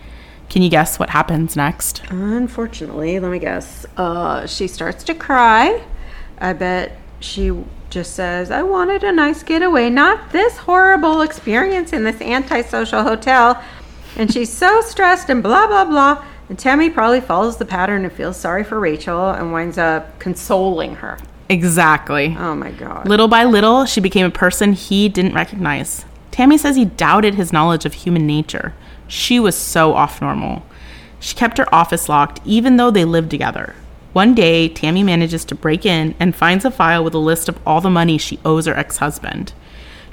Can 0.51 0.61
you 0.61 0.69
guess 0.69 0.99
what 0.99 1.11
happens 1.11 1.57
next? 1.57 2.03
Unfortunately, 2.11 3.19
let 3.19 3.33
me 3.33 3.39
guess. 3.39 3.87
Uh, 3.97 4.47
she 4.47 4.69
starts 4.69 5.03
to 5.05 5.15
cry. 5.15 5.83
I 6.39 6.53
bet 6.53 6.99
she 7.25 7.53
just 7.91 8.15
says, 8.15 8.51
I 8.51 8.63
wanted 8.63 9.03
a 9.03 9.13
nice 9.13 9.43
getaway, 9.43 9.89
not 9.89 10.31
this 10.31 10.59
horrible 10.59 11.23
experience 11.23 11.93
in 11.93 12.05
this 12.05 12.21
antisocial 12.21 13.03
hotel. 13.03 13.63
And 14.17 14.33
she's 14.33 14.53
so 14.53 14.81
stressed 14.83 15.31
and 15.31 15.43
blah, 15.43 15.67
blah, 15.67 15.85
blah. 15.85 16.25
And 16.49 16.59
Tami 16.59 16.93
probably 16.93 17.21
follows 17.21 17.57
the 17.57 17.65
pattern 17.65 18.05
and 18.05 18.13
feels 18.13 18.37
sorry 18.37 18.63
for 18.63 18.79
Rachel 18.79 19.31
and 19.31 19.53
winds 19.53 19.79
up 19.79 20.19
consoling 20.19 20.97
her. 20.97 21.19
Exactly. 21.49 22.37
Oh 22.39 22.55
my 22.55 22.71
God. 22.71 23.09
Little 23.09 23.29
by 23.29 23.45
little, 23.45 23.87
she 23.87 24.01
became 24.01 24.27
a 24.27 24.31
person 24.31 24.73
he 24.73 25.09
didn't 25.09 25.35
recognize. 25.35 26.05
Tami 26.31 26.59
says 26.59 26.77
he 26.77 26.85
doubted 26.85 27.35
his 27.35 27.53
knowledge 27.53 27.85
of 27.87 27.95
human 27.95 28.27
nature. 28.27 28.75
She 29.09 29.41
was 29.41 29.57
so 29.57 29.95
off 29.95 30.21
normal. 30.21 30.65
She 31.21 31.35
kept 31.35 31.59
her 31.59 31.75
office 31.75 32.09
locked 32.09 32.41
even 32.45 32.77
though 32.77 32.91
they 32.91 33.05
lived 33.05 33.31
together. 33.31 33.75
One 34.15 34.33
day, 34.33 34.69
Tami 34.69 35.05
manages 35.05 35.45
to 35.47 35.57
break 35.57 35.85
in 35.85 36.15
and 36.21 36.37
finds 36.37 36.65
a 36.65 36.71
file 36.71 37.03
with 37.03 37.15
a 37.15 37.19
list 37.19 37.49
of 37.49 37.59
all 37.67 37.81
the 37.81 37.91
money 37.91 38.17
she 38.17 38.39
owes 38.45 38.67
her 38.67 38.77
ex 38.79 38.99
husband. 38.99 39.53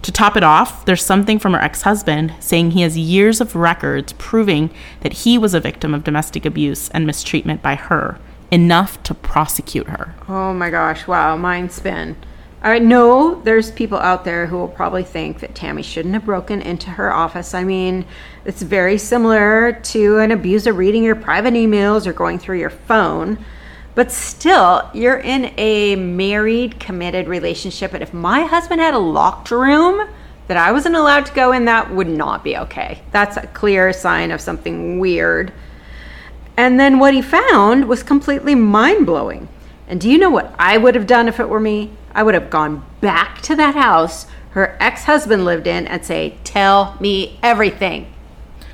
To 0.01 0.11
top 0.11 0.35
it 0.35 0.43
off, 0.43 0.85
there's 0.85 1.05
something 1.05 1.37
from 1.37 1.53
her 1.53 1.61
ex 1.61 1.83
husband 1.83 2.33
saying 2.39 2.71
he 2.71 2.81
has 2.81 2.97
years 2.97 3.39
of 3.39 3.55
records 3.55 4.13
proving 4.13 4.71
that 5.01 5.13
he 5.13 5.37
was 5.37 5.53
a 5.53 5.59
victim 5.59 5.93
of 5.93 6.03
domestic 6.03 6.47
abuse 6.47 6.89
and 6.89 7.05
mistreatment 7.05 7.61
by 7.61 7.75
her, 7.75 8.17
enough 8.49 9.03
to 9.03 9.13
prosecute 9.13 9.87
her. 9.89 10.15
Oh 10.27 10.51
my 10.51 10.71
gosh, 10.71 11.05
wow, 11.05 11.37
mind 11.37 11.71
spin. 11.71 12.15
I 12.63 12.79
know 12.79 13.39
there's 13.43 13.69
people 13.69 13.99
out 13.99 14.25
there 14.25 14.47
who 14.47 14.57
will 14.57 14.67
probably 14.67 15.03
think 15.03 15.41
that 15.41 15.53
Tami 15.53 15.83
shouldn't 15.83 16.15
have 16.15 16.25
broken 16.25 16.59
into 16.59 16.89
her 16.89 17.13
office. 17.13 17.53
I 17.53 17.63
mean, 17.63 18.05
it's 18.45 18.63
very 18.63 18.97
similar 18.97 19.73
to 19.73 20.17
an 20.17 20.31
abuser 20.31 20.73
reading 20.73 21.03
your 21.03 21.15
private 21.15 21.53
emails 21.53 22.07
or 22.07 22.13
going 22.13 22.39
through 22.39 22.57
your 22.57 22.71
phone. 22.71 23.37
But 23.93 24.11
still, 24.11 24.89
you're 24.93 25.19
in 25.19 25.53
a 25.57 25.95
married, 25.95 26.79
committed 26.79 27.27
relationship. 27.27 27.93
And 27.93 28.01
if 28.01 28.13
my 28.13 28.43
husband 28.43 28.79
had 28.79 28.93
a 28.93 28.99
locked 28.99 29.51
room 29.51 30.07
that 30.47 30.57
I 30.57 30.71
wasn't 30.71 30.95
allowed 30.95 31.25
to 31.25 31.33
go 31.33 31.51
in, 31.51 31.65
that 31.65 31.91
would 31.91 32.07
not 32.07 32.43
be 32.43 32.57
okay. 32.57 33.01
That's 33.11 33.37
a 33.37 33.47
clear 33.47 33.91
sign 33.91 34.31
of 34.31 34.39
something 34.41 34.99
weird. 34.99 35.51
And 36.55 36.79
then 36.79 36.99
what 36.99 37.13
he 37.13 37.21
found 37.21 37.85
was 37.85 38.03
completely 38.03 38.55
mind 38.55 39.05
blowing. 39.05 39.49
And 39.87 39.99
do 39.99 40.09
you 40.09 40.17
know 40.17 40.29
what 40.29 40.55
I 40.57 40.77
would 40.77 40.95
have 40.95 41.07
done 41.07 41.27
if 41.27 41.39
it 41.39 41.49
were 41.49 41.59
me? 41.59 41.91
I 42.13 42.23
would 42.23 42.33
have 42.33 42.49
gone 42.49 42.85
back 43.01 43.41
to 43.41 43.55
that 43.55 43.75
house 43.75 44.27
her 44.51 44.75
ex 44.81 45.05
husband 45.05 45.45
lived 45.45 45.67
in 45.67 45.87
and 45.87 46.05
say, 46.05 46.37
Tell 46.43 46.97
me 46.99 47.39
everything. 47.41 48.10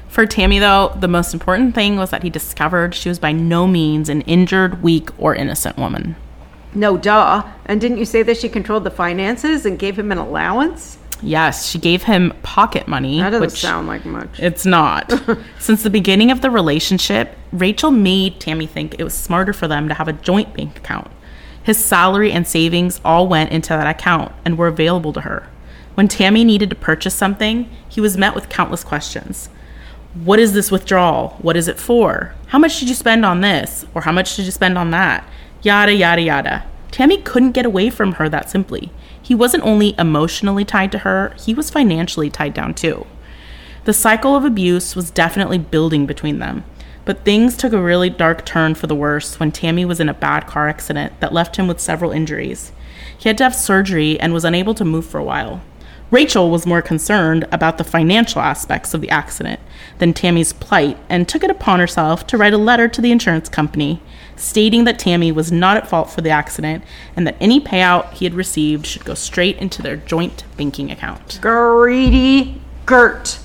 For 0.09 0.25
Tami, 0.25 0.59
though, 0.59 0.97
the 0.99 1.07
most 1.07 1.33
important 1.33 1.75
thing 1.75 1.97
was 1.97 2.09
that 2.09 2.23
he 2.23 2.29
discovered 2.29 2.95
she 2.95 3.09
was 3.09 3.19
by 3.19 3.31
no 3.31 3.67
means 3.67 4.09
an 4.09 4.21
injured, 4.21 4.81
weak, 4.81 5.09
or 5.19 5.35
innocent 5.35 5.77
woman. 5.77 6.15
No, 6.73 6.97
duh. 6.97 7.43
And 7.65 7.81
didn't 7.81 7.97
you 7.97 8.05
say 8.05 8.23
that 8.23 8.37
she 8.37 8.49
controlled 8.49 8.83
the 8.83 8.91
finances 8.91 9.65
and 9.65 9.79
gave 9.79 9.97
him 9.97 10.11
an 10.11 10.17
allowance? 10.17 10.97
Yes, 11.21 11.67
she 11.67 11.79
gave 11.79 12.03
him 12.03 12.33
pocket 12.43 12.87
money. 12.87 13.19
That 13.19 13.31
doesn't 13.31 13.49
sound 13.51 13.87
like 13.87 14.05
much. 14.05 14.39
It's 14.39 14.65
not. 14.65 15.11
Since 15.59 15.83
the 15.83 15.89
beginning 15.89 16.29
of 16.29 16.41
the 16.41 16.51
relationship, 16.51 17.35
Rachel 17.51 17.91
made 17.91 18.39
Tami 18.39 18.69
think 18.69 18.95
it 18.99 19.03
was 19.03 19.15
smarter 19.15 19.53
for 19.53 19.67
them 19.67 19.87
to 19.87 19.95
have 19.95 20.07
a 20.07 20.13
joint 20.13 20.53
bank 20.53 20.77
account. 20.77 21.09
His 21.63 21.83
salary 21.83 22.31
and 22.31 22.47
savings 22.47 23.01
all 23.03 23.27
went 23.27 23.51
into 23.51 23.69
that 23.69 23.87
account 23.87 24.31
and 24.45 24.57
were 24.57 24.67
available 24.67 25.11
to 25.13 25.21
her. 25.21 25.49
When 25.95 26.07
Tami 26.07 26.45
needed 26.45 26.69
to 26.69 26.75
purchase 26.75 27.15
something, 27.15 27.69
he 27.89 27.99
was 27.99 28.17
met 28.17 28.35
with 28.35 28.49
countless 28.49 28.83
questions. 28.83 29.49
What 30.23 30.39
is 30.39 30.53
this 30.53 30.71
withdrawal? 30.71 31.37
What 31.41 31.55
is 31.55 31.67
it 31.67 31.79
for? 31.79 32.33
How 32.47 32.57
much 32.57 32.79
did 32.79 32.89
you 32.89 32.95
spend 32.95 33.23
on 33.23 33.41
this? 33.41 33.85
Or 33.93 34.01
how 34.01 34.11
much 34.11 34.35
did 34.35 34.45
you 34.45 34.51
spend 34.51 34.77
on 34.77 34.89
that? 34.91 35.23
Yada, 35.61 35.93
yada, 35.93 36.21
yada. 36.21 36.65
Tami 36.91 37.23
couldn't 37.23 37.51
get 37.51 37.65
away 37.67 37.91
from 37.91 38.13
her 38.13 38.27
that 38.27 38.49
simply. 38.49 38.91
He 39.21 39.35
wasn't 39.35 39.63
only 39.63 39.93
emotionally 39.99 40.65
tied 40.65 40.91
to 40.93 40.99
her, 40.99 41.35
he 41.37 41.53
was 41.53 41.69
financially 41.69 42.29
tied 42.29 42.53
down 42.53 42.73
too. 42.73 43.05
The 43.83 43.93
cycle 43.93 44.35
of 44.35 44.43
abuse 44.43 44.95
was 44.95 45.11
definitely 45.11 45.59
building 45.59 46.05
between 46.07 46.39
them, 46.39 46.63
but 47.05 47.23
things 47.23 47.55
took 47.55 47.73
a 47.73 47.81
really 47.81 48.09
dark 48.09 48.43
turn 48.43 48.73
for 48.73 48.87
the 48.87 48.95
worse 48.95 49.39
when 49.39 49.51
Tami 49.51 49.85
was 49.85 49.99
in 49.99 50.09
a 50.09 50.13
bad 50.13 50.47
car 50.47 50.67
accident 50.67 51.19
that 51.19 51.33
left 51.33 51.57
him 51.57 51.67
with 51.67 51.79
several 51.79 52.11
injuries. 52.11 52.71
He 53.15 53.29
had 53.29 53.37
to 53.37 53.43
have 53.43 53.55
surgery 53.55 54.19
and 54.19 54.33
was 54.33 54.45
unable 54.45 54.73
to 54.75 54.85
move 54.85 55.05
for 55.05 55.19
a 55.19 55.23
while. 55.23 55.61
Rachel 56.09 56.49
was 56.49 56.65
more 56.65 56.81
concerned 56.81 57.45
about 57.51 57.77
the 57.77 57.83
financial 57.83 58.41
aspects 58.41 58.93
of 58.93 59.01
the 59.01 59.09
accident 59.09 59.59
than 59.97 60.13
Tami's 60.13 60.53
plight 60.53 60.97
and 61.09 61.27
took 61.27 61.43
it 61.43 61.49
upon 61.49 61.79
herself 61.79 62.25
to 62.27 62.37
write 62.37 62.53
a 62.53 62.57
letter 62.57 62.87
to 62.87 63.01
the 63.01 63.11
insurance 63.11 63.49
company 63.49 64.01
stating 64.37 64.85
that 64.85 64.99
Tami 64.99 65.33
was 65.33 65.51
not 65.51 65.75
at 65.75 65.89
fault 65.89 66.09
for 66.09 66.21
the 66.21 66.29
accident 66.29 66.83
and 67.15 67.27
that 67.27 67.35
any 67.41 67.59
payout 67.59 68.13
he 68.13 68.23
had 68.23 68.33
received 68.33 68.85
should 68.85 69.03
go 69.03 69.15
straight 69.15 69.57
into 69.57 69.81
their 69.81 69.97
joint 69.97 70.45
banking 70.55 70.91
account. 70.91 71.39
Greedy 71.41 72.61
Gert. 72.85 73.39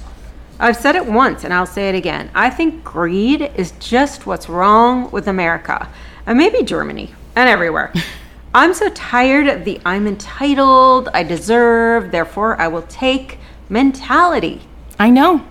I've 0.61 0.77
said 0.77 0.95
it 0.95 1.07
once 1.07 1.43
and 1.43 1.53
I'll 1.53 1.67
say 1.67 1.89
it 1.89 1.97
again. 1.97 2.31
I 2.33 2.49
think 2.49 2.85
greed 2.85 3.43
is 3.57 3.73
just 3.81 4.27
what's 4.27 4.49
wrong 4.49 5.11
with 5.11 5.27
America 5.27 5.89
and 6.27 6.39
maybe 6.39 6.63
Germany 6.63 7.13
and 7.35 7.49
everywhere. 7.49 7.93
I'm 8.55 8.75
so 8.75 8.91
tired 8.91 9.47
of 9.47 9.65
the 9.65 9.81
I'm 9.87 10.07
entitled, 10.07 11.09
I 11.15 11.23
deserve, 11.23 12.11
therefore 12.11 12.61
I 12.61 12.69
will 12.69 12.83
take 12.83 13.39
mentality. 13.71 14.61
I 14.99 15.09
know. 15.09 15.47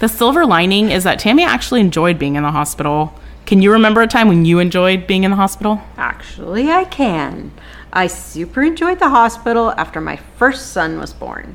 The 0.00 0.08
silver 0.08 0.44
lining 0.44 0.90
is 0.90 1.04
that 1.04 1.18
Tami 1.18 1.46
actually 1.46 1.80
enjoyed 1.80 2.18
being 2.18 2.34
in 2.34 2.42
the 2.42 2.50
hospital. 2.50 3.14
Can 3.46 3.62
you 3.62 3.72
remember 3.72 4.02
a 4.02 4.06
time 4.06 4.28
when 4.28 4.44
you 4.44 4.58
enjoyed 4.58 5.06
being 5.06 5.24
in 5.24 5.30
the 5.30 5.36
hospital? 5.38 5.80
Actually, 5.96 6.70
I 6.70 6.84
can. 6.84 7.52
I 7.90 8.06
super 8.06 8.62
enjoyed 8.62 8.98
the 8.98 9.08
hospital 9.08 9.70
after 9.78 10.02
my 10.02 10.16
first 10.16 10.72
son 10.72 10.98
was 10.98 11.14
born. 11.14 11.54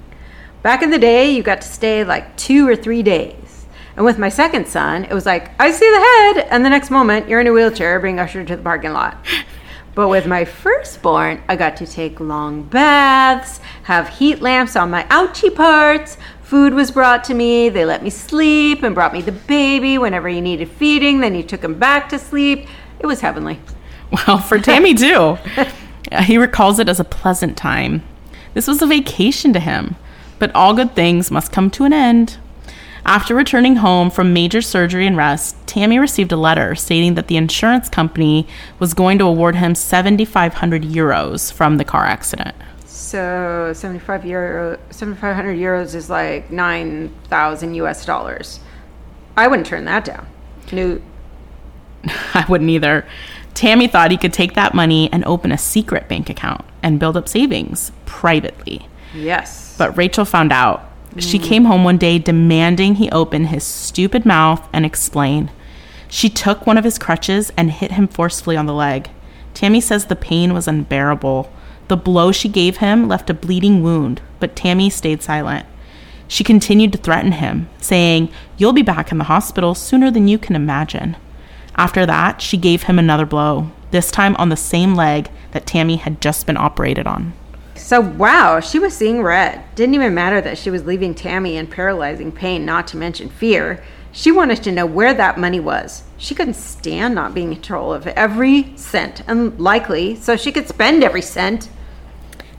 Back 0.64 0.82
in 0.82 0.90
the 0.90 0.98
day, 0.98 1.30
you 1.30 1.44
got 1.44 1.62
to 1.62 1.68
stay 1.68 2.04
like 2.04 2.36
two 2.38 2.68
or 2.68 2.76
three 2.76 3.04
days. 3.04 3.68
And 3.96 4.04
with 4.04 4.18
my 4.18 4.30
second 4.30 4.68
son, 4.68 5.04
it 5.04 5.14
was 5.14 5.28
like, 5.28 5.52
I 5.62 5.70
see 5.72 5.90
the 5.90 6.00
head, 6.00 6.48
and 6.50 6.66
the 6.66 6.70
next 6.70 6.90
moment, 6.90 7.30
you're 7.30 7.42
in 7.42 7.48
a 7.48 7.54
wheelchair 7.54 8.00
being 8.00 8.20
ushered 8.20 8.48
to 8.48 8.56
the 8.56 8.64
parking 8.64 8.94
lot. 8.94 9.24
But 9.98 10.10
with 10.10 10.28
my 10.28 10.46
firstborn, 10.46 11.42
I 11.50 11.56
got 11.56 11.76
to 11.78 11.88
take 11.88 12.20
long 12.20 12.62
baths, 12.62 13.60
have 13.86 14.08
heat 14.08 14.44
lamps 14.44 14.76
on 14.76 14.92
my 14.92 15.06
ouchie 15.06 15.56
parts. 15.56 16.20
Food 16.44 16.76
was 16.76 16.92
brought 16.92 17.24
to 17.24 17.34
me. 17.34 17.70
They 17.70 17.84
let 17.84 18.04
me 18.04 18.12
sleep 18.12 18.84
and 18.84 18.94
brought 18.94 19.12
me 19.12 19.24
the 19.24 19.32
baby 19.32 19.98
whenever 19.98 20.28
he 20.30 20.40
needed 20.40 20.70
feeding. 20.70 21.20
Then 21.20 21.34
he 21.34 21.42
took 21.42 21.64
him 21.64 21.80
back 21.80 22.10
to 22.10 22.20
sleep. 22.20 22.68
It 23.00 23.08
was 23.08 23.22
heavenly. 23.22 23.60
Well, 24.12 24.38
for 24.38 24.60
Tami 24.60 24.96
too. 24.96 25.66
Uh, 26.12 26.22
he 26.22 26.38
recalls 26.38 26.78
it 26.78 26.88
as 26.88 27.00
a 27.00 27.04
pleasant 27.04 27.58
time. 27.58 28.04
This 28.54 28.68
was 28.68 28.84
a 28.84 28.86
vacation 28.86 29.52
to 29.54 29.60
him, 29.60 29.96
but 30.38 30.54
all 30.54 30.76
good 30.76 30.94
things 30.94 31.32
must 31.32 31.52
come 31.52 31.72
to 31.72 31.86
an 31.86 31.92
end. 31.92 32.38
After 33.08 33.34
returning 33.34 33.78
home 33.78 34.12
from 34.12 34.34
major 34.34 34.62
surgery 34.62 35.08
and 35.08 35.16
rest, 35.16 35.56
Tami 35.66 35.98
received 35.98 36.34
a 36.34 36.36
letter 36.36 36.76
stating 36.76 37.16
that 37.16 37.28
the 37.28 37.38
insurance 37.38 37.88
company 37.88 38.46
was 38.80 38.94
going 38.94 39.18
to 39.20 39.24
award 39.24 39.56
him 39.56 39.76
7,500 39.76 40.84
euros 40.84 41.52
from 41.52 41.78
the 41.78 41.86
car 41.86 42.04
accident. 42.04 42.54
So 42.86 43.72
75 43.74 44.26
euro, 44.26 44.78
7,500 44.90 45.58
euros 45.58 45.96
is 45.96 46.10
like 46.10 46.52
9,000 46.52 47.76
US 47.76 48.06
dollars. 48.06 48.60
I 49.38 49.48
wouldn't 49.48 49.68
turn 49.68 49.86
that 49.86 50.04
down. 50.04 50.28
New. 50.74 51.02
I 52.34 52.46
wouldn't 52.50 52.70
either. 52.70 53.08
Tami 53.54 53.90
thought 53.90 54.12
he 54.12 54.18
could 54.18 54.34
take 54.34 54.54
that 54.56 54.74
money 54.74 55.10
and 55.14 55.24
open 55.24 55.54
a 55.54 55.58
secret 55.58 56.10
bank 56.10 56.30
account 56.30 56.66
and 56.84 57.00
build 57.00 57.16
up 57.16 57.30
savings 57.30 57.94
privately. 58.06 58.90
Yes. 59.16 59.76
But 59.78 59.96
Rachel 59.96 60.26
found 60.26 60.52
out 60.52 60.87
she 61.20 61.40
came 61.40 61.66
home 61.66 61.84
one 61.84 61.98
day 61.98 62.20
demanding 62.20 62.96
he 62.96 63.10
open 63.12 63.46
his 63.46 63.64
stupid 63.64 64.26
mouth 64.26 64.68
and 64.72 64.86
explain. 64.86 65.52
She 66.08 66.30
took 66.30 66.66
one 66.66 66.78
of 66.78 66.84
his 66.84 66.98
crutches 66.98 67.52
and 67.58 67.72
hit 67.72 67.92
him 67.92 68.08
forcefully 68.08 68.58
on 68.58 68.66
the 68.66 68.74
leg. 68.74 69.10
Tami 69.54 69.82
says 69.82 70.06
the 70.06 70.16
pain 70.16 70.54
was 70.54 70.68
unbearable. 70.68 71.52
The 71.88 71.98
blow 71.98 72.32
she 72.32 72.50
gave 72.50 72.78
him 72.78 73.08
left 73.08 73.30
a 73.30 73.34
bleeding 73.34 73.82
wound, 73.82 74.22
but 74.40 74.56
Tami 74.56 74.92
stayed 74.92 75.22
silent. 75.22 75.66
She 76.28 76.44
continued 76.44 76.92
to 76.92 76.98
threaten 76.98 77.34
him, 77.34 77.70
saying, 77.80 78.30
You'll 78.58 78.74
be 78.74 78.82
back 78.82 79.12
in 79.12 79.18
the 79.18 79.24
hospital 79.26 79.74
sooner 79.74 80.12
than 80.12 80.28
you 80.28 80.38
can 80.38 80.56
imagine. 80.56 81.16
After 81.76 82.06
that, 82.06 82.42
she 82.42 82.58
gave 82.58 82.84
him 82.84 83.00
another 83.00 83.26
blow, 83.26 83.72
this 83.92 84.12
time 84.12 84.36
on 84.36 84.50
the 84.50 84.58
same 84.58 84.96
leg 84.96 85.30
that 85.52 85.66
Tammy 85.66 85.96
had 85.96 86.22
just 86.22 86.46
been 86.46 86.58
operated 86.58 87.08
on. 87.08 87.34
So, 87.88 88.02
wow, 88.02 88.60
she 88.60 88.80
was 88.80 88.94
seeing 88.94 89.24
red. 89.24 89.64
Didn't 89.76 89.96
even 89.96 90.14
matter 90.14 90.42
that 90.42 90.58
she 90.58 90.70
was 90.70 90.84
leaving 90.84 91.16
Tami 91.16 91.54
in 91.54 91.68
paralyzing 91.68 92.34
pain, 92.34 92.66
not 92.66 92.86
to 92.88 92.98
mention 92.98 93.30
fear. 93.30 93.82
She 94.12 94.30
wanted 94.30 94.62
to 94.64 94.74
know 94.74 94.86
where 94.86 95.14
that 95.14 95.40
money 95.40 95.62
was. 95.62 96.04
She 96.18 96.36
couldn't 96.36 96.56
stand 96.56 97.16
not 97.16 97.34
being 97.34 97.48
in 97.48 97.54
control 97.54 97.94
of 97.94 98.06
every 98.08 98.76
cent, 98.76 99.24
and 99.26 99.58
likely, 99.58 100.16
so 100.16 100.36
she 100.36 100.52
could 100.52 100.68
spend 100.68 101.02
every 101.02 101.22
cent. 101.22 101.70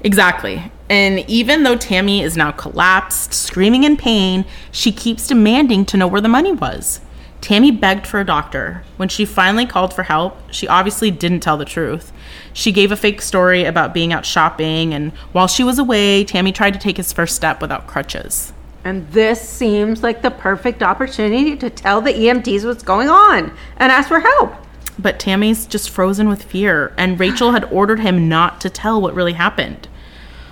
Exactly. 0.01 0.73
And 0.88 1.19
even 1.29 1.62
though 1.62 1.77
Tami 1.77 2.23
is 2.23 2.35
now 2.35 2.53
collapsed, 2.53 3.35
screaming 3.35 3.85
in 3.85 3.99
pain, 3.99 4.47
she 4.73 4.93
keeps 4.93 5.27
demanding 5.27 5.85
to 5.85 5.99
know 5.99 6.07
where 6.07 6.23
the 6.23 6.29
money 6.29 6.53
was. 6.53 7.03
Tami 7.40 7.79
begged 7.79 8.07
for 8.07 8.20
a 8.20 8.27
doctor. 8.27 8.83
When 8.96 9.09
she 9.09 9.24
finally 9.24 9.64
called 9.64 9.94
for 9.94 10.03
help, 10.03 10.37
she 10.51 10.66
obviously 10.66 11.11
didn't 11.11 11.40
tell 11.40 11.57
the 11.57 11.64
truth. 11.64 12.12
She 12.53 12.72
gave 12.72 12.90
a 12.90 12.96
fake 12.96 13.22
story 13.22 13.64
about 13.64 13.94
being 13.94 14.12
out 14.12 14.27
shopping, 14.27 14.92
and 14.92 15.12
while 15.33 15.46
she 15.46 15.62
was 15.62 15.79
away, 15.79 16.24
Tami 16.24 16.55
tried 16.55 16.74
to 16.74 16.81
take 16.81 16.96
his 16.96 17.12
first 17.12 17.37
step 17.37 17.61
without 17.61 17.87
crutches. 17.87 18.53
And 18.85 19.09
this 19.11 19.46
seems 19.46 20.03
like 20.03 20.22
the 20.22 20.31
perfect 20.31 20.83
opportunity 20.83 21.57
to 21.57 21.70
tell 21.70 22.01
the 22.01 22.12
EMTs 22.12 22.64
what's 22.64 22.83
going 22.83 23.09
on 23.09 23.57
and 23.77 23.92
ask 23.92 24.09
for 24.09 24.20
help. 24.20 24.55
But 24.98 25.20
Tami's 25.20 25.66
just 25.66 25.90
frozen 25.90 26.29
with 26.29 26.42
fear, 26.42 26.92
and 26.96 27.20
Rachel 27.20 27.53
had 27.53 27.64
ordered 27.66 28.01
him 28.01 28.29
not 28.29 28.61
to 28.62 28.70
tell 28.70 29.01
what 29.01 29.14
really 29.14 29.35
happened. 29.35 29.88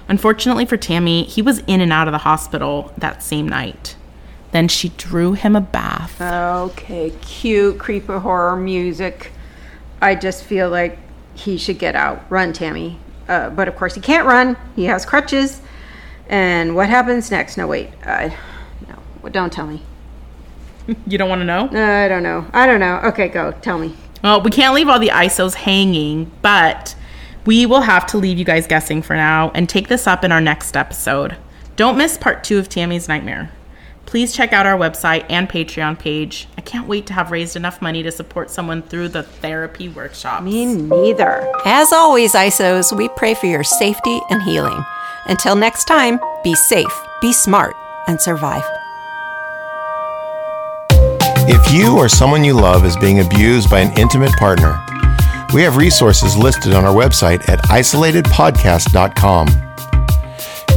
Unfortunately 0.09 0.64
for 0.64 0.77
Tami, 0.77 1.27
he 1.27 1.42
was 1.42 1.59
in 1.66 1.81
and 1.81 1.92
out 1.92 2.07
of 2.07 2.12
the 2.12 2.18
hospital 2.18 2.92
that 2.96 3.25
same 3.25 3.49
night. 3.49 3.96
Then 4.52 4.68
she 4.68 4.90
drew 4.90 5.32
him 5.32 5.56
a 5.56 5.61
bath. 5.61 6.20
Okay, 6.20 7.12
cute 7.20 7.78
creeper 7.78 8.20
horror 8.20 8.56
music. 8.56 9.32
I 10.00 10.14
just 10.14 10.44
feel 10.44 10.70
like 10.70 10.98
he 11.35 11.59
should 11.59 11.78
get 11.78 11.94
out. 11.94 12.24
Run, 12.30 12.52
Tami. 12.52 12.96
Uh, 13.28 13.50
but 13.50 13.68
of 13.68 13.76
course, 13.76 13.94
he 13.94 14.00
can't 14.00 14.26
run. 14.26 14.56
He 14.74 14.85
has 14.85 15.04
crutches. 15.04 15.61
And 16.28 16.74
what 16.74 16.88
happens 16.88 17.30
next? 17.30 17.56
No, 17.56 17.66
wait. 17.66 17.90
Uh, 18.04 18.30
no, 18.88 18.96
well, 19.22 19.32
don't 19.32 19.52
tell 19.52 19.66
me. 19.66 19.82
You 21.06 21.18
don't 21.18 21.28
want 21.28 21.40
to 21.40 21.44
know? 21.44 21.68
Uh, 21.72 22.04
I 22.04 22.06
don't 22.06 22.22
know. 22.22 22.46
I 22.52 22.64
don't 22.64 22.78
know. 22.78 23.00
Okay, 23.06 23.26
go. 23.26 23.50
Tell 23.61 23.76
me. 23.76 23.96
Well, 24.22 24.40
we 24.40 24.50
can't 24.50 24.72
leave 24.72 24.88
all 24.88 25.00
the 25.00 25.09
ISOs 25.09 25.54
hanging, 25.54 26.30
but 26.42 26.94
we 27.44 27.66
will 27.66 27.80
have 27.80 28.06
to 28.06 28.18
leave 28.18 28.38
you 28.38 28.44
guys 28.44 28.68
guessing 28.68 29.02
for 29.02 29.16
now 29.16 29.50
and 29.52 29.68
take 29.68 29.88
this 29.88 30.06
up 30.06 30.22
in 30.22 30.30
our 30.30 30.40
next 30.40 30.76
episode. 30.76 31.37
Don't 31.74 31.96
miss 31.98 32.16
part 32.16 32.44
two 32.44 32.59
of 32.59 32.68
Tami's 32.68 33.09
Nightmare. 33.09 33.50
Please 34.07 34.33
check 34.33 34.53
out 34.53 34.66
our 34.66 34.79
website 34.79 35.27
and 35.29 35.49
Patreon 35.49 35.99
page. 35.99 36.47
I 36.57 36.61
can't 36.61 36.87
wait 36.87 37.07
to 37.07 37.12
have 37.12 37.33
raised 37.33 37.57
enough 37.57 37.83
money 37.83 38.05
to 38.05 38.12
support 38.12 38.51
someone 38.51 38.83
through 38.83 39.09
the 39.09 39.25
therapy 39.25 39.88
workshops. 39.88 40.45
Me 40.45 40.64
neither. 40.64 41.51
As 41.64 41.92
always, 41.92 42.35
ISOs, 42.35 42.97
we 42.97 43.09
pray 43.11 43.35
for 43.35 43.47
your 43.47 43.64
safety 43.64 44.21
and 44.31 44.40
healing. 44.42 44.81
Until 45.27 45.57
next 45.57 45.87
time, 45.87 46.21
be 46.45 46.55
safe, 46.55 46.92
be 47.21 47.33
smart, 47.33 47.75
and 48.07 48.21
survive. 48.21 48.62
If 51.49 51.73
you 51.73 51.99
or 51.99 52.09
someone 52.09 52.45
you 52.45 52.55
love 52.55 52.85
is 52.85 52.97
being 52.97 53.21
abused 53.21 53.71
by 53.71 53.81
an 53.81 53.97
intimate 53.99 54.33
partner, 54.33 54.81
we 55.53 55.62
have 55.62 55.77
resources 55.77 56.37
listed 56.37 56.75
on 56.75 56.85
our 56.85 56.95
website 56.95 57.49
at 57.49 57.59
isolatedpodcast.com. 57.64 59.65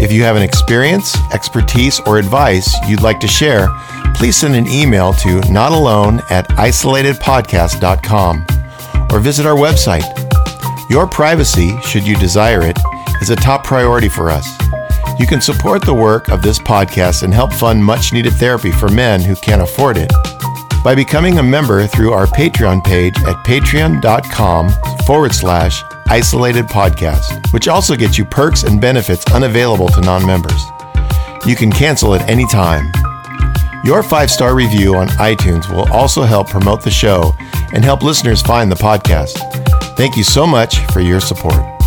If 0.02 0.12
you 0.14 0.24
have 0.24 0.36
an 0.38 0.42
experience, 0.42 1.16
expertise, 1.34 2.00
or 2.02 2.18
advice 2.18 2.74
you'd 2.88 3.02
like 3.02 3.20
to 3.20 3.28
share, 3.28 3.68
please 4.16 4.38
send 4.38 4.56
an 4.56 4.68
email 4.68 5.14
to 5.14 5.42
notalone 5.42 6.24
at 6.32 6.48
isolatedpodcast.com 6.50 8.46
or 9.12 9.20
visit 9.20 9.46
our 9.46 9.56
website. 9.56 10.08
Your 10.90 11.06
privacy, 11.06 11.80
should 11.82 12.08
you 12.08 12.16
desire 12.16 12.62
it, 12.62 12.78
is 13.22 13.30
a 13.30 13.36
top 13.36 13.64
priority 13.64 14.08
for 14.10 14.30
us. 14.30 14.48
You 15.20 15.28
can 15.28 15.42
support 15.42 15.84
the 15.84 15.94
work 15.94 16.30
of 16.30 16.42
this 16.42 16.60
podcast 16.60 17.24
and 17.24 17.34
help 17.34 17.52
fund 17.52 17.84
much 17.84 18.14
needed 18.14 18.34
therapy 18.34 18.72
for 18.72 18.88
men 18.88 19.22
who 19.22 19.36
can't 19.36 19.62
afford 19.62 19.98
it 19.98 20.12
by 20.82 20.96
becoming 20.96 21.40
a 21.40 21.44
member 21.44 21.86
through 21.88 22.14
our 22.14 22.26
Patreon 22.26 22.86
page 22.86 23.18
at 23.24 23.36
patreon.com 23.46 24.72
forward 25.06 25.36
slash 25.36 25.84
isolated 26.10 26.66
podcast, 26.66 27.52
which 27.54 27.68
also 27.68 27.96
gets 27.96 28.18
you 28.18 28.26
perks 28.26 28.64
and 28.64 28.82
benefits 28.82 29.26
unavailable 29.32 29.88
to 29.90 30.02
non 30.02 30.26
members. 30.26 30.62
You 31.46 31.56
can 31.56 31.72
cancel 31.72 32.14
at 32.14 32.28
any 32.30 32.46
time. 32.48 32.92
Your 33.84 34.04
five 34.04 34.30
star 34.30 34.56
review 34.56 34.96
on 34.96 35.08
iTunes 35.10 35.70
will 35.74 35.90
also 35.94 36.24
help 36.24 36.50
promote 36.50 36.84
the 36.84 36.92
show 36.92 37.34
and 37.74 37.84
help 37.84 38.04
listeners 38.04 38.42
find 38.42 38.72
the 38.72 38.76
podcast. 38.76 39.38
Thank 39.96 40.18
you 40.18 40.24
so 40.24 40.46
much 40.46 40.80
for 40.92 41.00
your 41.00 41.20
support. 41.20 41.79